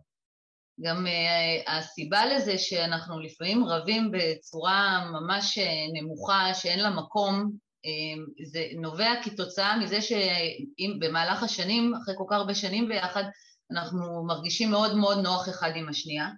[0.81, 7.51] גם uh, הסיבה לזה שאנחנו לפעמים רבים בצורה ממש אה, נמוכה, שאין לה מקום,
[7.87, 13.25] uh, זה נובע כתוצאה מזה שאם במהלך השנים, אחרי כל כך הרבה שנים ביחד,
[13.70, 16.29] אנחנו מרגישים מאוד מאוד נוח אחד עם השנייה,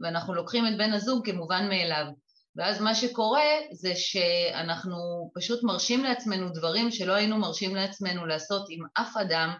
[0.00, 2.04] ואנחנו לוקחים את בן הזוג כמובן מאליו.
[2.56, 8.84] ואז מה שקורה זה שאנחנו פשוט מרשים לעצמנו דברים שלא היינו מרשים לעצמנו לעשות עם
[8.94, 9.54] אף אדם,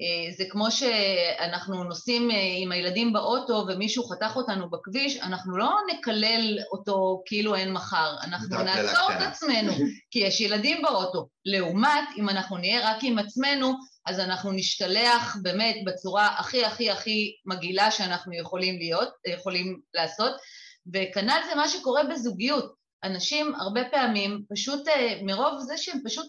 [0.00, 5.70] אה, זה כמו שאנחנו נוסעים אה, עם הילדים באוטו ומישהו חתך אותנו בכביש, אנחנו לא
[5.94, 9.72] נקלל אותו כאילו אין מחר, אנחנו נעצור את עצמנו,
[10.10, 11.28] כי יש ילדים באוטו.
[11.44, 13.72] לעומת, אם אנחנו נהיה רק עם עצמנו,
[14.10, 20.32] אז אנחנו נשתלח באמת בצורה הכי הכי הכי מגעילה שאנחנו יכולים להיות, יכולים לעשות,
[20.94, 22.74] וכנ"ל זה מה שקורה בזוגיות.
[23.04, 26.26] אנשים הרבה פעמים, פשוט אה, מרוב זה שהם פשוט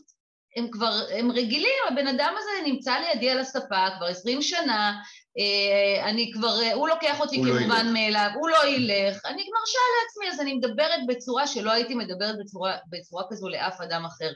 [0.55, 5.01] הם כבר, הם רגילים, הבן אדם הזה נמצא לידי על הספה כבר עשרים שנה,
[5.39, 9.25] אה, אני כבר, אה, הוא לוקח אותי הוא לא כמובן לא מאליו, הוא לא ילך,
[9.25, 14.05] אני מרשה לעצמי, אז אני מדברת בצורה שלא הייתי מדברת בצורה, בצורה כזו לאף אדם
[14.05, 14.31] אחר.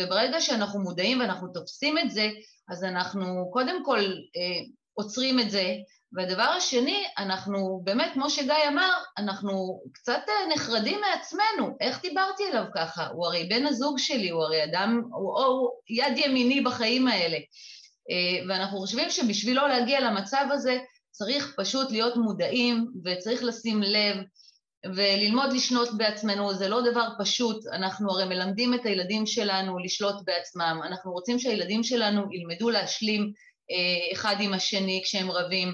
[0.00, 2.30] וברגע שאנחנו מודעים ואנחנו תופסים את זה,
[2.68, 3.98] אז אנחנו קודם כל
[4.36, 5.74] אה, עוצרים את זה,
[6.12, 11.76] והדבר השני, אנחנו באמת, כמו שגיא אמר, אנחנו קצת אה, נחרדים מעצמנו.
[11.80, 13.06] איך דיברתי אליו ככה?
[13.06, 17.36] הוא הרי בן הזוג שלי, הוא הרי אדם, הוא, הוא יד ימיני בחיים האלה.
[18.10, 20.78] אה, ואנחנו חושבים שבשבילו לא להגיע למצב הזה,
[21.10, 24.16] צריך פשוט להיות מודעים וצריך לשים לב
[24.94, 30.80] וללמוד לשלוט בעצמנו, זה לא דבר פשוט, אנחנו הרי מלמדים את הילדים שלנו לשלוט בעצמם,
[30.86, 33.32] אנחנו רוצים שהילדים שלנו ילמדו להשלים
[33.70, 35.72] אה, אחד עם השני כשהם רבים,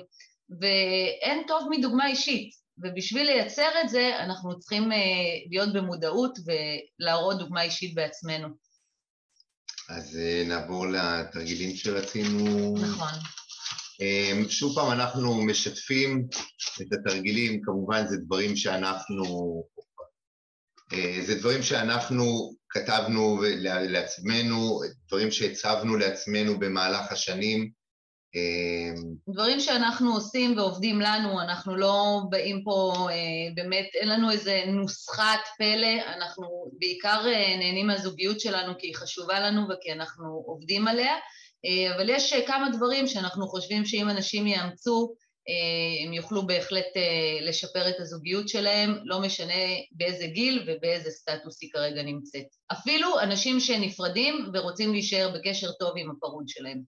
[0.61, 4.99] ואין טוב מדוגמה אישית, ובשביל לייצר את זה אנחנו צריכים אה,
[5.51, 8.49] להיות במודעות ולהראות דוגמה אישית בעצמנו.
[9.89, 12.75] אז אה, נעבור לתרגילים שרצינו.
[12.79, 13.13] נכון.
[14.49, 16.29] שוב פעם אנחנו משתפים
[16.81, 19.25] את התרגילים, כמובן זה דברים שאנחנו,
[20.93, 27.83] אה, זה דברים שאנחנו כתבנו לעצמנו, דברים שהצבנו לעצמנו במהלך השנים.
[28.35, 34.63] אמ, דברים שאנחנו עושים ועובדים לנו, אנחנו לא באים פה, אה, באמת, אין לנו איזה
[34.67, 40.89] נוסחת פלא, אנחנו בעיקר אה, נהנים מהזוגיות שלנו כי היא חשובה לנו וכי אנחנו עובדים
[40.89, 41.15] עליה.
[41.65, 45.15] אה, אבל יש אה, כמה דברים שאנחנו חושבים שאם אנשים יאמצו,
[46.07, 46.87] הם יוכלו בהחלט
[47.41, 52.47] לשפר את הזוגיות שלהם, לא משנה באיזה גיל ובאיזה סטטוס היא כרגע נמצאת.
[52.73, 56.83] אפילו אנשים שנפרדים ורוצים להישאר בקשר טוב עם הפרוד שלהם.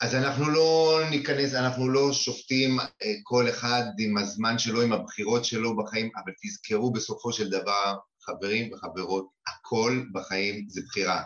[0.00, 2.76] אז אנחנו לא ניכנס, אנחנו לא שופטים
[3.22, 8.72] כל אחד עם הזמן שלו, עם הבחירות שלו בחיים, אבל תזכרו בסופו של דבר, חברים
[8.72, 11.22] וחברות, הכל בחיים זה בחירה.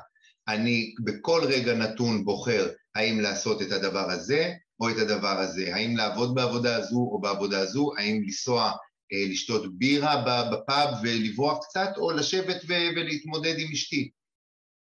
[0.48, 5.96] אני בכל רגע נתון בוחר האם לעשות את הדבר הזה או את הדבר הזה, האם
[5.96, 8.72] לעבוד בעבודה הזו או בעבודה הזו, האם לנסוע
[9.12, 14.10] אה, לשתות בירה בפאב ולברוח קצת, או לשבת ו- ולהתמודד עם אשתי.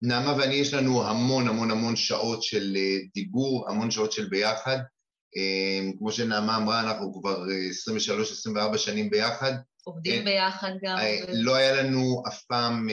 [0.02, 4.78] נעמה ואני יש לנו המון המון המון שעות של אה, דיבור, המון שעות של ביחד.
[5.38, 7.46] אה, כמו שנעמה אמרה, אנחנו כבר
[8.74, 9.54] 23-24 שנים ביחד.
[9.84, 10.98] עובדים ביחד גם.
[11.34, 12.88] לא היה לנו אף פעם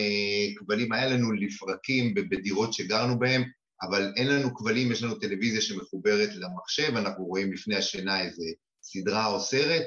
[0.57, 3.51] כבלים, היה לנו לפרקים בדירות שגרנו בהן,
[3.83, 8.45] אבל אין לנו כבלים, יש לנו טלוויזיה שמחוברת למחשב, אנחנו רואים לפני השינה איזה
[8.83, 9.87] סדרה או סרט,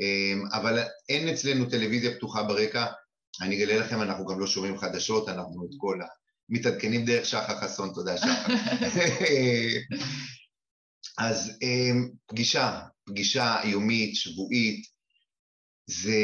[0.00, 0.78] אמ, אבל
[1.08, 2.86] אין אצלנו טלוויזיה פתוחה ברקע.
[3.40, 6.06] אני אגלה לכם, אנחנו גם לא שומעים חדשות, אנחנו את כל ה...
[6.48, 8.54] מתעדכנים דרך שחר חסון, תודה שחר.
[11.18, 14.86] אז אמ, פגישה, פגישה יומית, שבועית,
[15.86, 16.20] זה,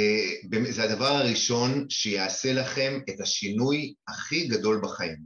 [0.71, 5.19] זה הדבר הראשון שיעשה לכם את השינוי הכי גדול בחיים.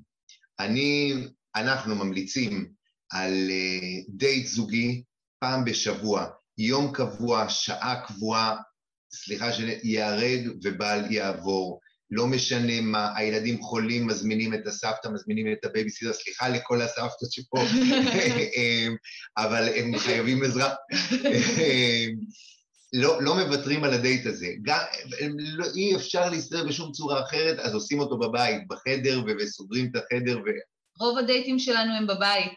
[0.59, 1.15] אני
[1.57, 2.73] אנחנו ממליצים
[3.11, 3.51] על
[4.09, 5.03] דייט אה, זוגי
[5.39, 6.27] פעם בשבוע,
[6.59, 8.57] יום קבוע, שעה קבועה,
[9.15, 9.49] סליחה,
[9.83, 11.81] ייהרג ובל יעבור.
[12.11, 17.65] לא משנה מה, הילדים חולים, מזמינים את הסבתא, מזמינים את הבייביסיטר, סליחה לכל הסבתות שפה,
[19.45, 20.75] אבל הם חייבים עזרה.
[22.93, 24.49] לא, לא מוותרים על הדייט הזה.
[24.63, 24.79] גם,
[25.39, 30.39] לא, אי אפשר להסתדר בשום צורה אחרת, אז עושים אותו בבית, בחדר, וסוגרים את החדר,
[30.39, 30.49] ו...
[31.03, 32.53] רוב הדייטים שלנו הם בבית.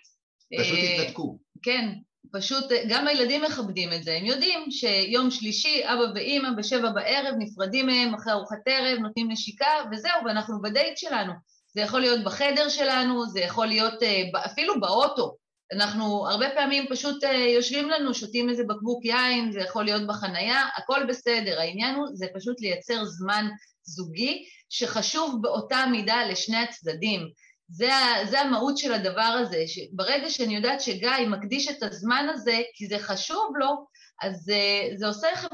[0.60, 1.38] פשוט אה, התנתקו.
[1.62, 1.90] כן,
[2.32, 7.36] פשוט, אה, גם הילדים מכבדים את זה, הם יודעים שיום שלישי, אבא ואימא בשבע בערב
[7.38, 11.34] נפרדים מהם אחרי ארוחת ערב, נותנים נשיקה, וזהו, ואנחנו בדייט שלנו.
[11.74, 15.36] זה יכול להיות בחדר שלנו, זה יכול להיות אה, אפילו באוטו.
[15.74, 17.24] אנחנו הרבה פעמים פשוט
[17.56, 21.60] יושבים לנו, שותים איזה בקבוק יין, זה יכול להיות בחנייה, הכל בסדר.
[21.60, 23.48] העניין הוא, זה פשוט לייצר זמן
[23.84, 27.30] זוגי שחשוב באותה מידה לשני הצדדים.
[27.70, 27.90] זה,
[28.30, 33.00] זה המהות של הדבר הזה, שברגע שאני יודעת שגיא מקדיש את הזמן הזה, כי זה
[33.00, 33.86] חשוב לו,
[34.22, 34.60] אז זה,
[34.96, 35.48] זה עושה 50%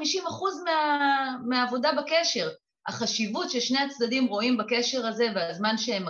[0.65, 2.49] מה, מהעבודה בקשר.
[2.87, 6.05] החשיבות ששני הצדדים רואים בקשר הזה והזמן שהם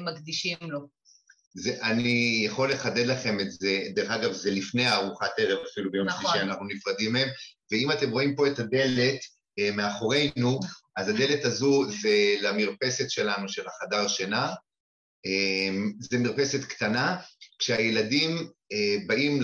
[0.00, 0.88] מקדישים לו.
[1.54, 6.06] זה, אני יכול לחדד לכם את זה, דרך אגב, זה לפני הארוחת ערב אפילו ביום
[6.06, 6.30] נכון.
[6.30, 7.28] שלישי אנחנו נפרדים מהם,
[7.72, 9.18] ואם אתם רואים פה את הדלת
[9.58, 10.60] אה, מאחורינו,
[10.96, 14.54] אז הדלת הזו זה למרפסת שלנו, של החדר שינה,
[15.98, 17.16] זה מרפסת קטנה,
[17.58, 18.30] כשהילדים
[18.72, 19.42] אה, באים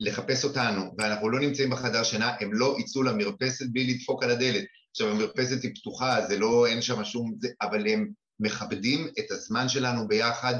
[0.00, 4.64] לחפש אותנו ואנחנו לא נמצאים בחדר שינה, הם לא יצאו למרפסת בלי לדפוק על הדלת.
[4.90, 7.34] עכשיו, המרפסת היא פתוחה, זה לא, אין שם שום...
[7.40, 8.08] זה, אבל הם
[8.40, 10.54] מכבדים את הזמן שלנו ביחד,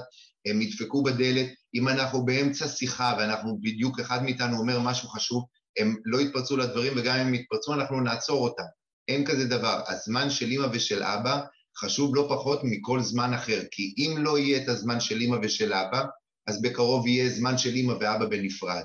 [0.46, 1.46] הם ידפקו בדלת.
[1.74, 5.44] אם אנחנו באמצע שיחה ואנחנו בדיוק, אחד מאיתנו אומר משהו חשוב,
[5.79, 8.62] הם לא יתפרצו לדברים, וגם אם הם יתפרצו, אנחנו נעצור אותם.
[9.09, 9.81] אין כזה דבר.
[9.88, 11.40] הזמן של אמא ושל אבא
[11.78, 15.72] חשוב לא פחות מכל זמן אחר, כי אם לא יהיה את הזמן של אמא ושל
[15.72, 16.02] אבא,
[16.46, 18.82] אז בקרוב יהיה זמן של אמא ואבא בנפרד.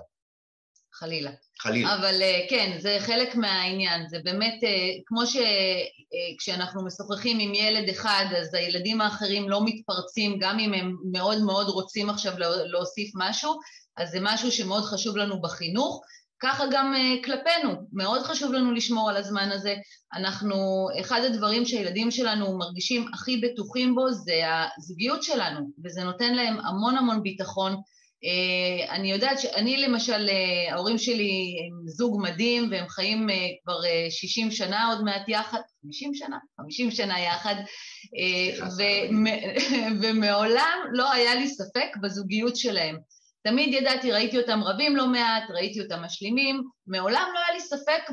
[0.94, 1.32] חלילה.
[1.60, 1.96] חלילה.
[1.96, 7.90] אבל אה, כן, זה חלק מהעניין, זה באמת, אה, כמו שכשאנחנו אה, משוחחים עם ילד
[7.90, 12.34] אחד, אז הילדים האחרים לא מתפרצים, גם אם הם מאוד מאוד רוצים עכשיו
[12.66, 13.60] להוסיף משהו,
[13.98, 16.02] אז זה משהו שמאוד חשוב לנו בחינוך,
[16.42, 19.76] ככה גם uh, כלפינו, מאוד חשוב לנו לשמור על הזמן הזה.
[20.14, 24.42] אנחנו, אחד הדברים שהילדים שלנו מרגישים הכי בטוחים בו זה
[24.78, 27.74] הזוגיות שלנו, וזה נותן להם המון המון ביטחון.
[27.74, 33.28] Uh, אני יודעת שאני למשל, uh, ההורים שלי הם זוג מדהים והם חיים
[33.64, 36.38] כבר uh, 60 שנה עוד מעט יחד, 50 שנה?
[36.62, 38.64] 50 שנה יחד, uh,
[40.02, 42.98] ומעולם לא היה לי ספק בזוגיות שלהם.
[43.44, 48.10] תמיד ידעתי, ראיתי אותם רבים לא מעט, ראיתי אותם משלימים, מעולם לא היה לי ספק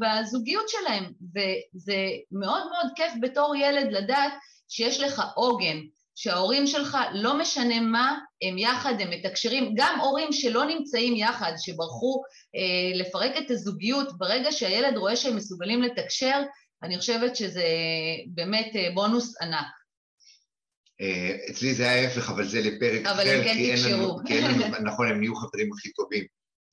[0.00, 1.96] בזוגיות שלהם, וזה
[2.32, 4.32] מאוד מאוד כיף בתור ילד לדעת
[4.68, 5.76] שיש לך עוגן,
[6.14, 12.22] שההורים שלך, לא משנה מה, הם יחד, הם מתקשרים, גם הורים שלא נמצאים יחד, שברחו
[12.56, 16.42] אה, לפרק את הזוגיות, ברגע שהילד רואה שהם מסוגלים לתקשר,
[16.82, 17.64] אני חושבת שזה
[18.34, 19.83] באמת אה, בונוס ענק.
[21.00, 24.20] אה, אצלי זה היה ההפך, אבל זה לפרק אחר, אבל כן תקשרו.
[24.90, 26.24] נכון, הם נהיו חברים הכי טובים.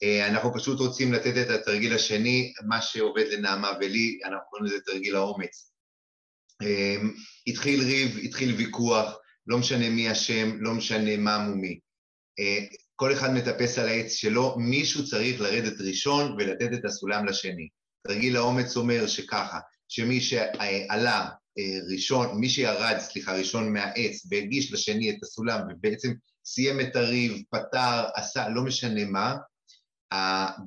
[0.03, 4.79] אה, אנחנו פשוט רוצים לתת את התרגיל השני, מה שעובד לנעמה ולי, אנחנו קוראים לזה
[4.86, 5.71] תרגיל האומץ.
[6.62, 6.95] אה,
[7.47, 11.79] התחיל ריב, התחיל ויכוח, לא משנה מי אשם, לא משנה מה מומי.
[12.95, 17.67] כל אחד מטפס על העץ שלו, מישהו צריך לרדת ראשון ולתת את הסולם לשני.
[18.07, 21.29] תרגיל האומץ אומר שככה, שמי שעלה
[21.93, 26.13] ראשון, מי שירד, סליחה, ראשון מהעץ והגיש לשני את הסולם ובעצם
[26.45, 29.35] סיים את הריב, פתר, עשה, לא משנה מה,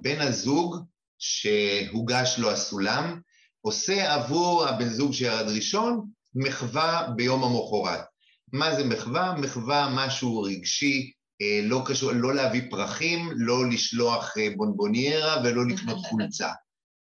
[0.00, 0.76] בן הזוג
[1.18, 3.20] שהוגש לו הסולם,
[3.60, 8.04] עושה עבור הבן זוג שירד ראשון מחווה ביום המחרת.
[8.52, 9.34] מה זה מחווה?
[9.38, 15.98] מחווה משהו רגשי, אה, לא קשור, לא להביא פרחים, לא לשלוח אה, בונבוניירה ולא לקנות
[16.06, 16.48] חולצה.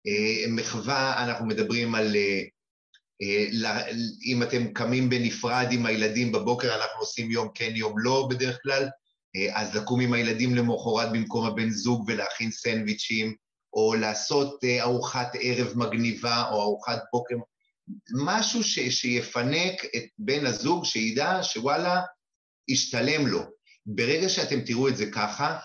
[0.08, 2.16] אה, מחווה, אנחנו מדברים על...
[4.26, 8.88] אם אתם קמים בנפרד עם הילדים בבוקר, אנחנו עושים יום כן, יום לא בדרך כלל,
[9.54, 13.36] אז לקום עם הילדים למחרת במקום הבן זוג ולהכין סנדוויצ'ים,
[13.74, 17.36] או לעשות ארוחת ערב מגניבה או ארוחת בוקר,
[18.26, 22.02] משהו ש, שיפנק את בן הזוג, שידע שוואלה,
[22.70, 23.42] השתלם לו.
[23.86, 25.58] ברגע שאתם תראו את זה ככה,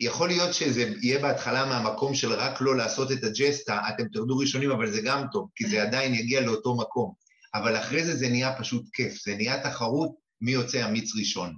[0.00, 4.70] יכול להיות שזה יהיה בהתחלה מהמקום של רק לא לעשות את הג'סטה, אתם תרדו ראשונים,
[4.70, 7.12] אבל זה גם טוב, כי זה עדיין יגיע לאותו מקום.
[7.54, 10.10] אבל אחרי זה זה נהיה פשוט כיף, זה נהיה תחרות
[10.40, 11.56] מי יוצא אמיץ ראשון.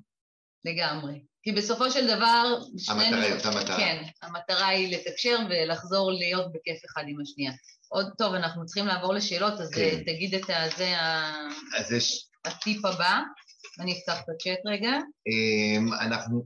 [0.65, 1.23] לגמרי.
[1.43, 2.59] כי בסופו של דבר...
[2.89, 3.77] המטרה היא אותה מטרה.
[3.77, 7.53] כן, המטרה היא לתקשר ולחזור להיות בכיף אחד עם השנייה.
[7.89, 10.03] עוד טוב, אנחנו צריכים לעבור לשאלות, אז כן.
[10.07, 11.01] תגיד את זה,
[11.79, 12.27] אז יש...
[12.45, 13.21] הטיפ הבא.
[13.81, 14.93] אני אפתח את הצ'אט רגע.
[15.27, 16.45] אמ, אנחנו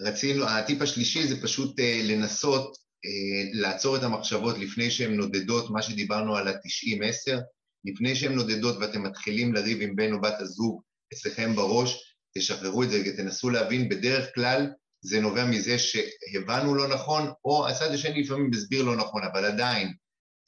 [0.00, 5.82] רצינו, הטיפ השלישי זה פשוט אה, לנסות אה, לעצור את המחשבות לפני שהן נודדות, מה
[5.82, 7.40] שדיברנו על ה-90-10,
[7.84, 10.82] לפני שהן נודדות ואתם מתחילים לריב עם בן או בת הזוג
[11.12, 14.66] אצלכם בראש, תשחררו את זה ותנסו להבין, בדרך כלל
[15.00, 19.92] זה נובע מזה שהבנו לא נכון, או הצד השני לפעמים הסביר לא נכון, אבל עדיין,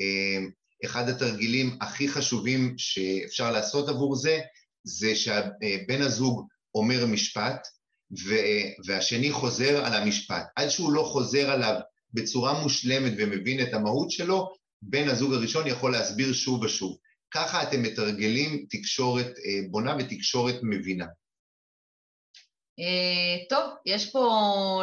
[0.00, 0.50] אמ,
[0.84, 4.40] אחד התרגילים הכי חשובים שאפשר לעשות עבור זה,
[4.84, 7.66] זה שבן הזוג אומר משפט
[8.86, 10.46] והשני חוזר על המשפט.
[10.56, 11.80] עד שהוא לא חוזר עליו
[12.14, 16.96] בצורה מושלמת ומבין את המהות שלו, בן הזוג הראשון יכול להסביר שוב ושוב.
[17.30, 21.06] ככה אתם מתרגלים תקשורת אה, בונה ותקשורת מבינה.
[22.80, 24.28] אה, טוב, יש פה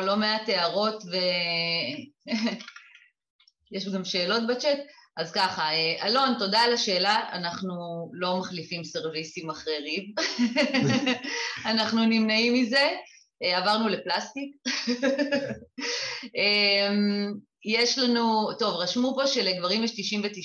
[0.06, 1.04] לא מעט הערות
[3.72, 4.80] ויש גם שאלות בצ'אט.
[5.18, 7.74] אז ככה, אה, אלון, תודה על השאלה, אנחנו
[8.14, 10.04] לא מחליפים סרוויסים אחרי ריב,
[11.72, 12.90] אנחנו נמנעים מזה,
[13.54, 14.56] עברנו לפלסטיק.
[16.36, 17.34] אמ,
[17.66, 19.92] יש לנו, טוב, רשמו פה שלגברים יש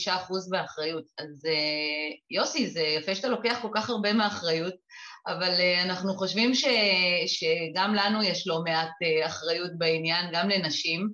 [0.06, 0.10] 99%
[0.50, 4.74] באחריות, אז אה, יוסי, זה יפה שאתה לוקח כל כך הרבה מהאחריות,
[5.26, 6.64] אבל אנחנו חושבים ש,
[7.26, 8.90] שגם לנו יש לא מעט
[9.26, 11.08] אחריות בעניין, גם לנשים.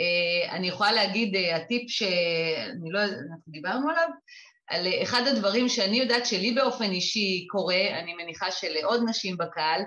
[0.00, 4.08] אה, אני יכולה להגיד, אה, הטיפ שאני לא, אנחנו דיברנו עליו,
[4.68, 9.86] על אחד הדברים שאני יודעת שלי באופן אישי קורה, אני מניחה שלעוד נשים בקהל, אה,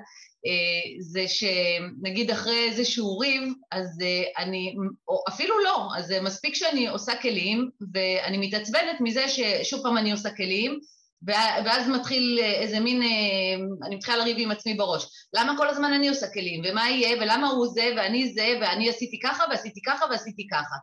[0.99, 3.97] זה שנגיד אחרי איזשהו ריב, אז
[4.37, 4.75] אני,
[5.07, 10.29] או אפילו לא, אז מספיק שאני עושה כלים, ואני מתעצבנת מזה ששוב פעם אני עושה
[10.31, 10.79] כלים,
[11.65, 13.07] ואז מתחיל איזה מין, אה,
[13.87, 15.07] אני מתחילה לריב עם עצמי בראש.
[15.33, 16.61] למה כל הזמן אני עושה כלים?
[16.65, 17.17] ומה יהיה?
[17.21, 17.93] ולמה הוא זה?
[17.97, 18.57] ואני זה?
[18.61, 20.75] ואני עשיתי ככה ועשיתי ככה ועשיתי ככה.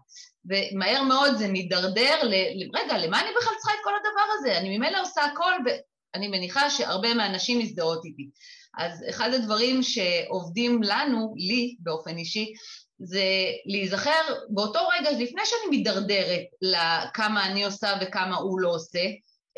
[0.45, 2.35] ומהר מאוד זה מידרדר ל...
[2.75, 4.59] רגע, למה אני בכלל צריכה את כל הדבר הזה?
[4.59, 8.31] אני ממילא עושה הכל, ואני מניחה שהרבה מהנשים מזדהות איתי.
[8.79, 12.53] אז אחד הדברים שעובדים לנו, לי באופן אישי,
[12.99, 13.25] זה
[13.67, 19.05] להיזכר באותו רגע, לפני שאני מידרדרת לכמה אני עושה וכמה הוא לא עושה,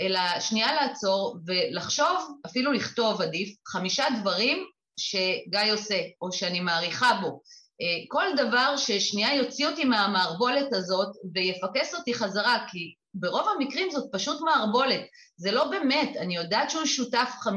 [0.01, 4.65] אלא שנייה לעצור ולחשוב, אפילו לכתוב עדיף, חמישה דברים
[4.97, 7.41] שגיא עושה, או שאני מעריכה בו.
[7.81, 14.09] אה, כל דבר ששנייה יוציא אותי מהמערבולת הזאת ויפקס אותי חזרה, כי ברוב המקרים זאת
[14.13, 15.01] פשוט מערבולת.
[15.37, 17.49] זה לא באמת, אני יודעת שהוא שותף 50%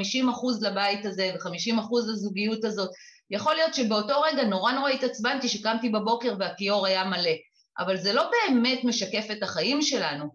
[0.62, 2.90] לבית הזה ו-50% לזוגיות הזאת.
[3.32, 7.32] יכול להיות שבאותו רגע נורא נורא התעצבנתי שקמתי בבוקר והכיור היה מלא,
[7.80, 10.26] אבל זה לא באמת משקף את החיים שלנו.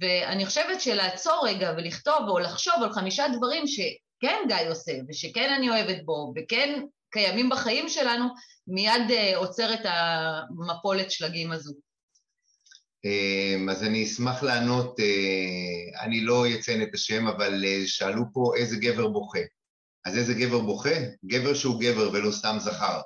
[0.00, 5.70] ואני חושבת שלעצור רגע ולכתוב או לחשוב על חמישה דברים שכן גיא עושה ושכן אני
[5.70, 6.82] אוהבת בו וכן
[7.12, 8.24] קיימים בחיים שלנו,
[8.66, 11.72] מיד uh, עוצר את המפולת שלגים הזו.
[13.04, 18.52] אמ, אז אני אשמח לענות, uh, אני לא אציין את השם, אבל uh, שאלו פה
[18.56, 19.38] איזה גבר בוכה.
[20.04, 20.94] אז איזה גבר בוכה?
[21.24, 23.00] גבר שהוא גבר ולא סתם זכר.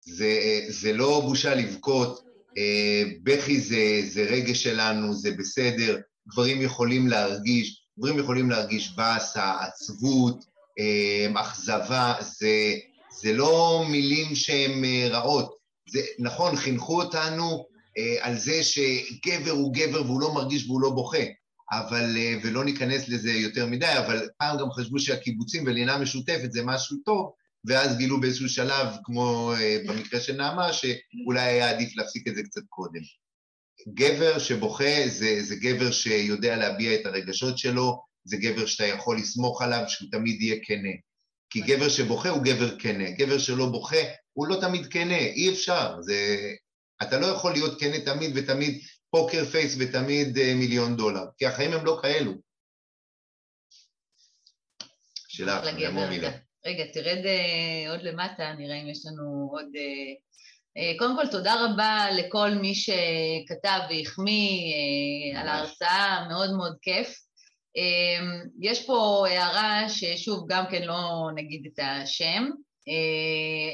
[0.00, 5.98] זה, זה לא בושה לבכות, אה, בכי זה, זה רגש שלנו, זה בסדר,
[6.28, 10.44] גברים יכולים להרגיש, גברים יכולים להרגיש באסה, עצבות,
[10.78, 12.74] אה, אכזבה, זה,
[13.20, 15.58] זה לא מילים שהן אה, רעות.
[15.88, 17.66] זה, נכון, חינכו אותנו
[18.20, 21.24] על זה שגבר הוא גבר והוא לא מרגיש והוא לא בוכה,
[21.72, 26.96] אבל, ולא ניכנס לזה יותר מדי, אבל פעם גם חשבו שהקיבוצים ולינה משותפת זה משהו
[27.04, 27.32] טוב,
[27.64, 32.42] ואז גילו באיזשהו שלב, כמו אה, במקרה של נעמה, שאולי היה עדיף להפסיק את זה
[32.42, 33.00] קצת קודם.
[33.94, 39.62] גבר שבוכה זה, זה גבר שיודע להביע את הרגשות שלו, זה גבר שאתה יכול לסמוך
[39.62, 40.92] עליו, שהוא תמיד יהיה כנה.
[41.50, 43.96] כי גבר שבוכה הוא גבר כנה, גבר שלא בוכה
[44.32, 45.96] הוא לא תמיד כנה, אי אפשר.
[46.00, 46.38] זה...
[47.02, 51.72] אתה לא יכול להיות כנה תמיד ותמיד פוקר פייס ותמיד uh, מיליון דולר, כי החיים
[51.72, 52.32] הם לא כאלו.
[55.28, 56.30] שלך, נעבור מילה.
[56.66, 59.66] רגע, תרד uh, עוד למטה, נראה אם יש לנו עוד...
[59.74, 60.28] Uh,
[60.98, 64.72] קודם כל, תודה רבה לכל מי שכתב והחמיא
[65.36, 67.20] על ההרצאה, מאוד מאוד כיף.
[68.60, 72.50] יש פה הערה ששוב, גם כן לא נגיד את השם,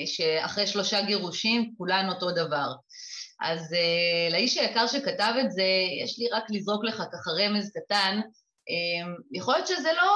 [0.07, 2.69] שאחרי שלושה גירושים כולן אותו דבר.
[3.41, 5.69] אז uh, לאיש היקר שכתב את זה,
[6.03, 8.21] יש לי רק לזרוק לך ככה רמז קטן,
[8.71, 10.13] um, יכול להיות שזה לא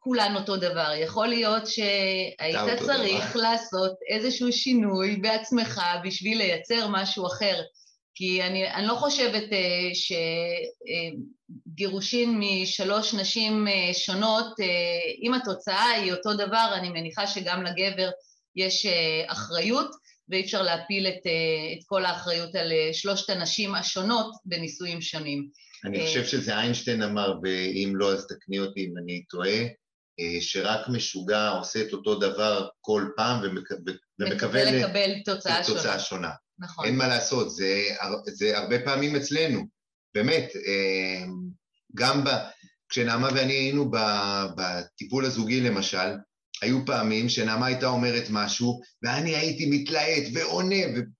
[0.00, 3.42] כולן אותו דבר, יכול להיות שהיית צריך דבר.
[3.42, 7.62] לעשות איזשהו שינוי בעצמך בשביל לייצר משהו אחר.
[8.14, 9.54] כי אני, אני לא חושבת uh,
[11.74, 14.64] שגירושין uh, משלוש נשים uh, שונות, uh,
[15.22, 18.10] אם התוצאה היא אותו דבר, אני מניחה שגם לגבר
[18.56, 20.07] יש uh, אחריות.
[20.28, 25.48] ואי אפשר להפיל את, אה, את כל האחריות על אה, שלושת הנשים השונות בניסויים שונים.
[25.84, 29.60] אני חושב שזה איינשטיין אמר, ואם לא אז תקני אותי אם אני טועה,
[30.20, 33.40] אה, שרק משוגע עושה את אותו דבר כל פעם
[34.20, 35.98] ומקווה לקבל תוצאה, תוצאה שונה.
[35.98, 36.30] שונה.
[36.58, 36.84] נכון.
[36.84, 37.82] אין מה לעשות, זה,
[38.24, 39.66] זה הרבה פעמים אצלנו,
[40.14, 40.52] באמת.
[41.94, 42.28] גם ב,
[42.88, 43.90] כשנעמה ואני היינו
[44.56, 46.08] בטיפול הזוגי למשל,
[46.62, 50.76] היו פעמים שנעמה הייתה אומרת משהו, ואני הייתי מתלהט ועונה,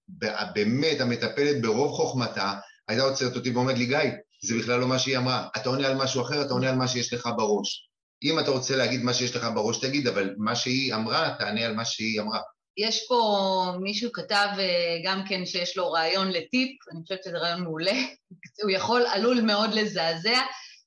[0.08, 2.54] ובאמת המטפלת ברוב חוכמתה
[2.88, 3.98] הייתה עוצרת אותי ואומרת לי, גיא,
[4.42, 6.88] זה בכלל לא מה שהיא אמרה, אתה עונה על משהו אחר, אתה עונה על מה
[6.88, 7.88] שיש לך בראש.
[8.22, 11.74] אם אתה רוצה להגיד מה שיש לך בראש, תגיד, אבל מה שהיא אמרה, תענה על
[11.74, 12.40] מה שהיא אמרה.
[12.76, 17.60] יש פה מישהו כתב אה, גם כן שיש לו רעיון לטיפ, אני חושבת שזה רעיון
[17.60, 17.92] מעולה,
[18.62, 20.38] הוא יכול, עלול מאוד לזעזע,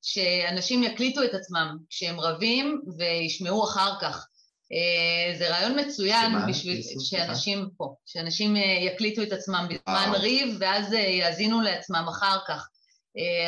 [0.01, 4.27] שאנשים יקליטו את עצמם כשהם רבים וישמעו אחר כך.
[4.73, 6.47] אה, זה רעיון מצוין שמה?
[6.47, 12.37] בשביל שאנשים פה, שאנשים אה, יקליטו את עצמם בזמן ריב ואז אה, יאזינו לעצמם אחר
[12.47, 12.67] כך.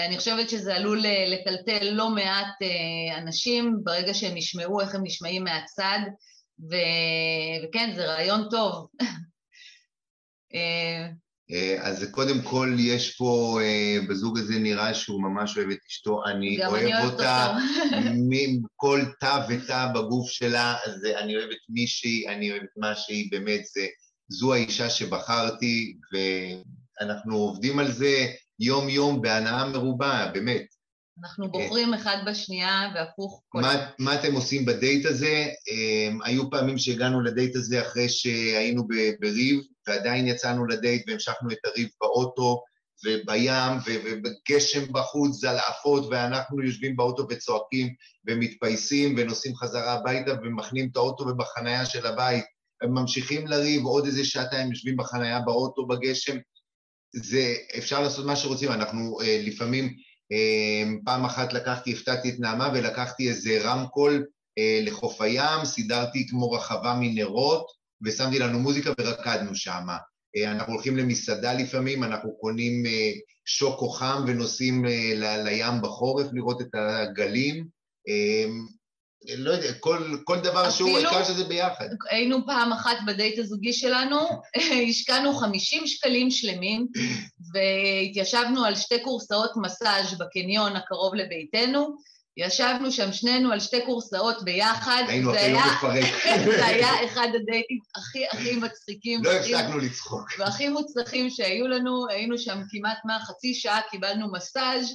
[0.07, 2.53] אני חושבת שזה עלול לטלטל לא מעט
[3.17, 5.99] אנשים ברגע שהם ישמעו איך הם נשמעים מהצד,
[6.69, 6.75] ו...
[7.63, 8.87] וכן, זה רעיון טוב.
[11.51, 16.25] אה, אז קודם כל יש פה, אה, בזוג הזה נראה שהוא ממש אוהב את אשתו,
[16.25, 17.57] אני אוהב אני אותה
[18.29, 23.31] מכל תא ותא בגוף שלה, אז אני אוהב את מישהי, אני אוהב את מה שהיא,
[23.31, 23.87] באמת, זה,
[24.27, 28.27] זו האישה שבחרתי, ואנחנו עובדים על זה
[28.59, 30.65] יום-יום בהנאה מרובה, באמת.
[31.23, 33.61] אנחנו בוחרים אחד בשנייה והפוך כל...
[33.61, 35.47] מה, מה אתם עושים בדייט הזה?
[36.23, 38.87] היו פעמים שהגענו לדייט הזה אחרי שהיינו
[39.19, 42.63] בריב, ועדיין יצאנו לדייט והמשכנו את הריב באוטו
[43.05, 43.51] ובים
[43.85, 47.93] ובגשם בחוץ, זלעפות, ואנחנו יושבים באוטו וצועקים
[48.27, 52.45] ומתפייסים ונוסעים חזרה הביתה ומכנים את האוטו ובחנייה של הבית.
[52.83, 56.37] ממשיכים לריב, עוד איזה שעתיים יושבים בחנייה באוטו בגשם.
[57.15, 62.69] זה, אפשר לעשות מה שרוצים, אנחנו uh, לפעמים, uh, פעם אחת לקחתי, הפתעתי את נעמה
[62.73, 64.25] ולקחתי איזה רמקול
[64.59, 69.87] uh, לחוף הים, סידרתי כמו רחבה מנרות, ושמתי לנו מוזיקה ורקדנו שם.
[70.37, 73.11] אה, אנחנו הולכים למסעדה לפעמים, אנחנו קונים אה,
[73.45, 77.67] שוקו חם ונוסעים אה, לים בחורף לראות את הגלים.
[79.37, 81.89] לא יודע, כל, כל דבר שהוא, העיקר שזה ביחד.
[82.09, 84.19] היינו פעם אחת בדייט הזוגי שלנו,
[84.89, 86.87] השקענו 50 שקלים שלמים,
[87.53, 91.97] והתיישבנו על שתי קורסאות מסאז' בקניון הקרוב לביתנו,
[92.37, 95.03] ישבנו שם שנינו על שתי קורסאות ביחד.
[95.07, 96.03] היינו הכי לא מפרק.
[96.45, 99.23] זה היה אחד הדייטים הכי הכי מצחיקים.
[99.23, 100.29] לא הפסקנו לצחוק.
[100.39, 104.91] והכי מוצלחים שהיו לנו, היינו שם כמעט מה, חצי שעה, קיבלנו מסאז'.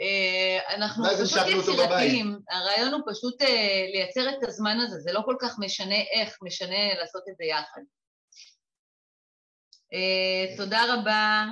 [0.00, 2.38] אה, אנחנו פשוט יצירתיים.
[2.50, 6.94] הרעיון הוא פשוט אה, לייצר את הזמן הזה, זה לא כל כך משנה איך, משנה
[7.00, 7.80] לעשות את זה יחד.
[9.92, 11.44] אה, תודה רבה.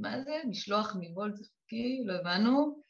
[0.00, 0.40] מה זה?
[0.48, 1.34] משלוח מוולט
[1.70, 2.02] חוקי?
[2.04, 2.80] לא הבנו.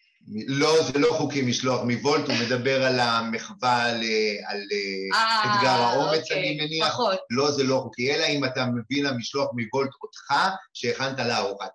[0.46, 4.02] לא, זה לא חוקי משלוח מוולט, הוא מדבר על המחווה, על,
[4.46, 6.88] על אה, אתגר האומץ, אוקיי, אני מניח.
[6.88, 7.18] פחות.
[7.30, 10.34] לא, זה לא חוקי, אלא אם אתה מביא למשלוח מוולט אותך,
[10.74, 11.70] שהכנת לארוחת.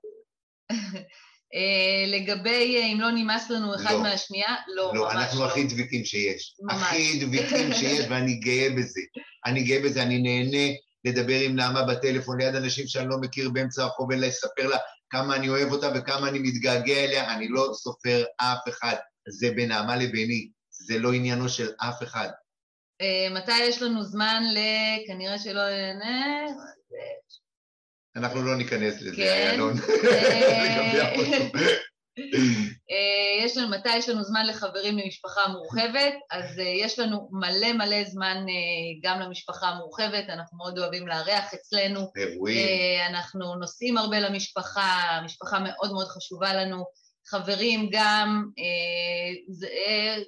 [1.56, 4.02] אה, לגבי אם לא נמאס לנו אחד לא.
[4.02, 5.20] מהשנייה, לא, לא ממש לא.
[5.20, 6.56] אנחנו הכי דביקים שיש.
[6.62, 6.82] ממש.
[6.82, 9.02] הכי דביקים שיש, ואני גאה בזה.
[9.46, 10.74] אני גאה בזה, אני נהנה
[11.06, 14.78] לדבר עם נעמה בטלפון ליד אנשים שאני לא מכיר באמצע הרחוב, ולספר לה
[15.10, 18.96] כמה אני אוהב אותה וכמה אני מתגעגע אליה, אני לא סופר אף אחד.
[19.30, 22.30] זה בין נעמה לביני, זה לא עניינו של אף אחד.
[23.02, 24.58] אה, מתי יש לנו זמן ל...
[25.08, 25.62] כנראה שלא.
[28.16, 29.22] אנחנו לא ניכנס לזה, כן.
[29.22, 29.74] איילון.
[32.92, 36.14] אה, יש לנו, מתי יש לנו זמן לחברים למשפחה מורחבת?
[36.32, 41.54] אז אה, יש לנו מלא מלא זמן אה, גם למשפחה המורחבת, אנחנו מאוד אוהבים לארח
[41.54, 42.12] אצלנו.
[42.16, 42.68] אירועים.
[43.10, 46.86] אנחנו נוסעים הרבה למשפחה, המשפחה מאוד מאוד חשובה לנו.
[47.28, 48.46] חברים גם,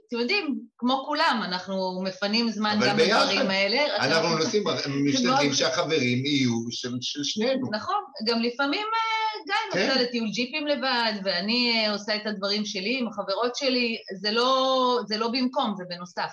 [0.08, 2.98] אתם יודעים, כמו כולם, אנחנו מפנים זמן גם.
[2.98, 3.96] לדברים האלה.
[3.96, 4.64] אנחנו נוסעים,
[5.06, 7.70] משתדלים שהחברים יהיו של שנינו.
[7.72, 8.88] נכון, גם לפעמים
[9.48, 9.88] גיא כן.
[9.88, 15.00] נוסע לטיול ג'יפים לבד, ואני אה, עושה את הדברים שלי עם החברות שלי, זה לא,
[15.08, 16.32] זה לא במקום, זה בנוסף.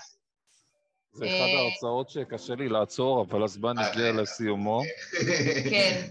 [1.13, 4.81] זה אחד אה, ההרצאות שקשה לי לעצור, אבל הזמן אה, הגיע לסיומו.
[5.69, 6.07] כן,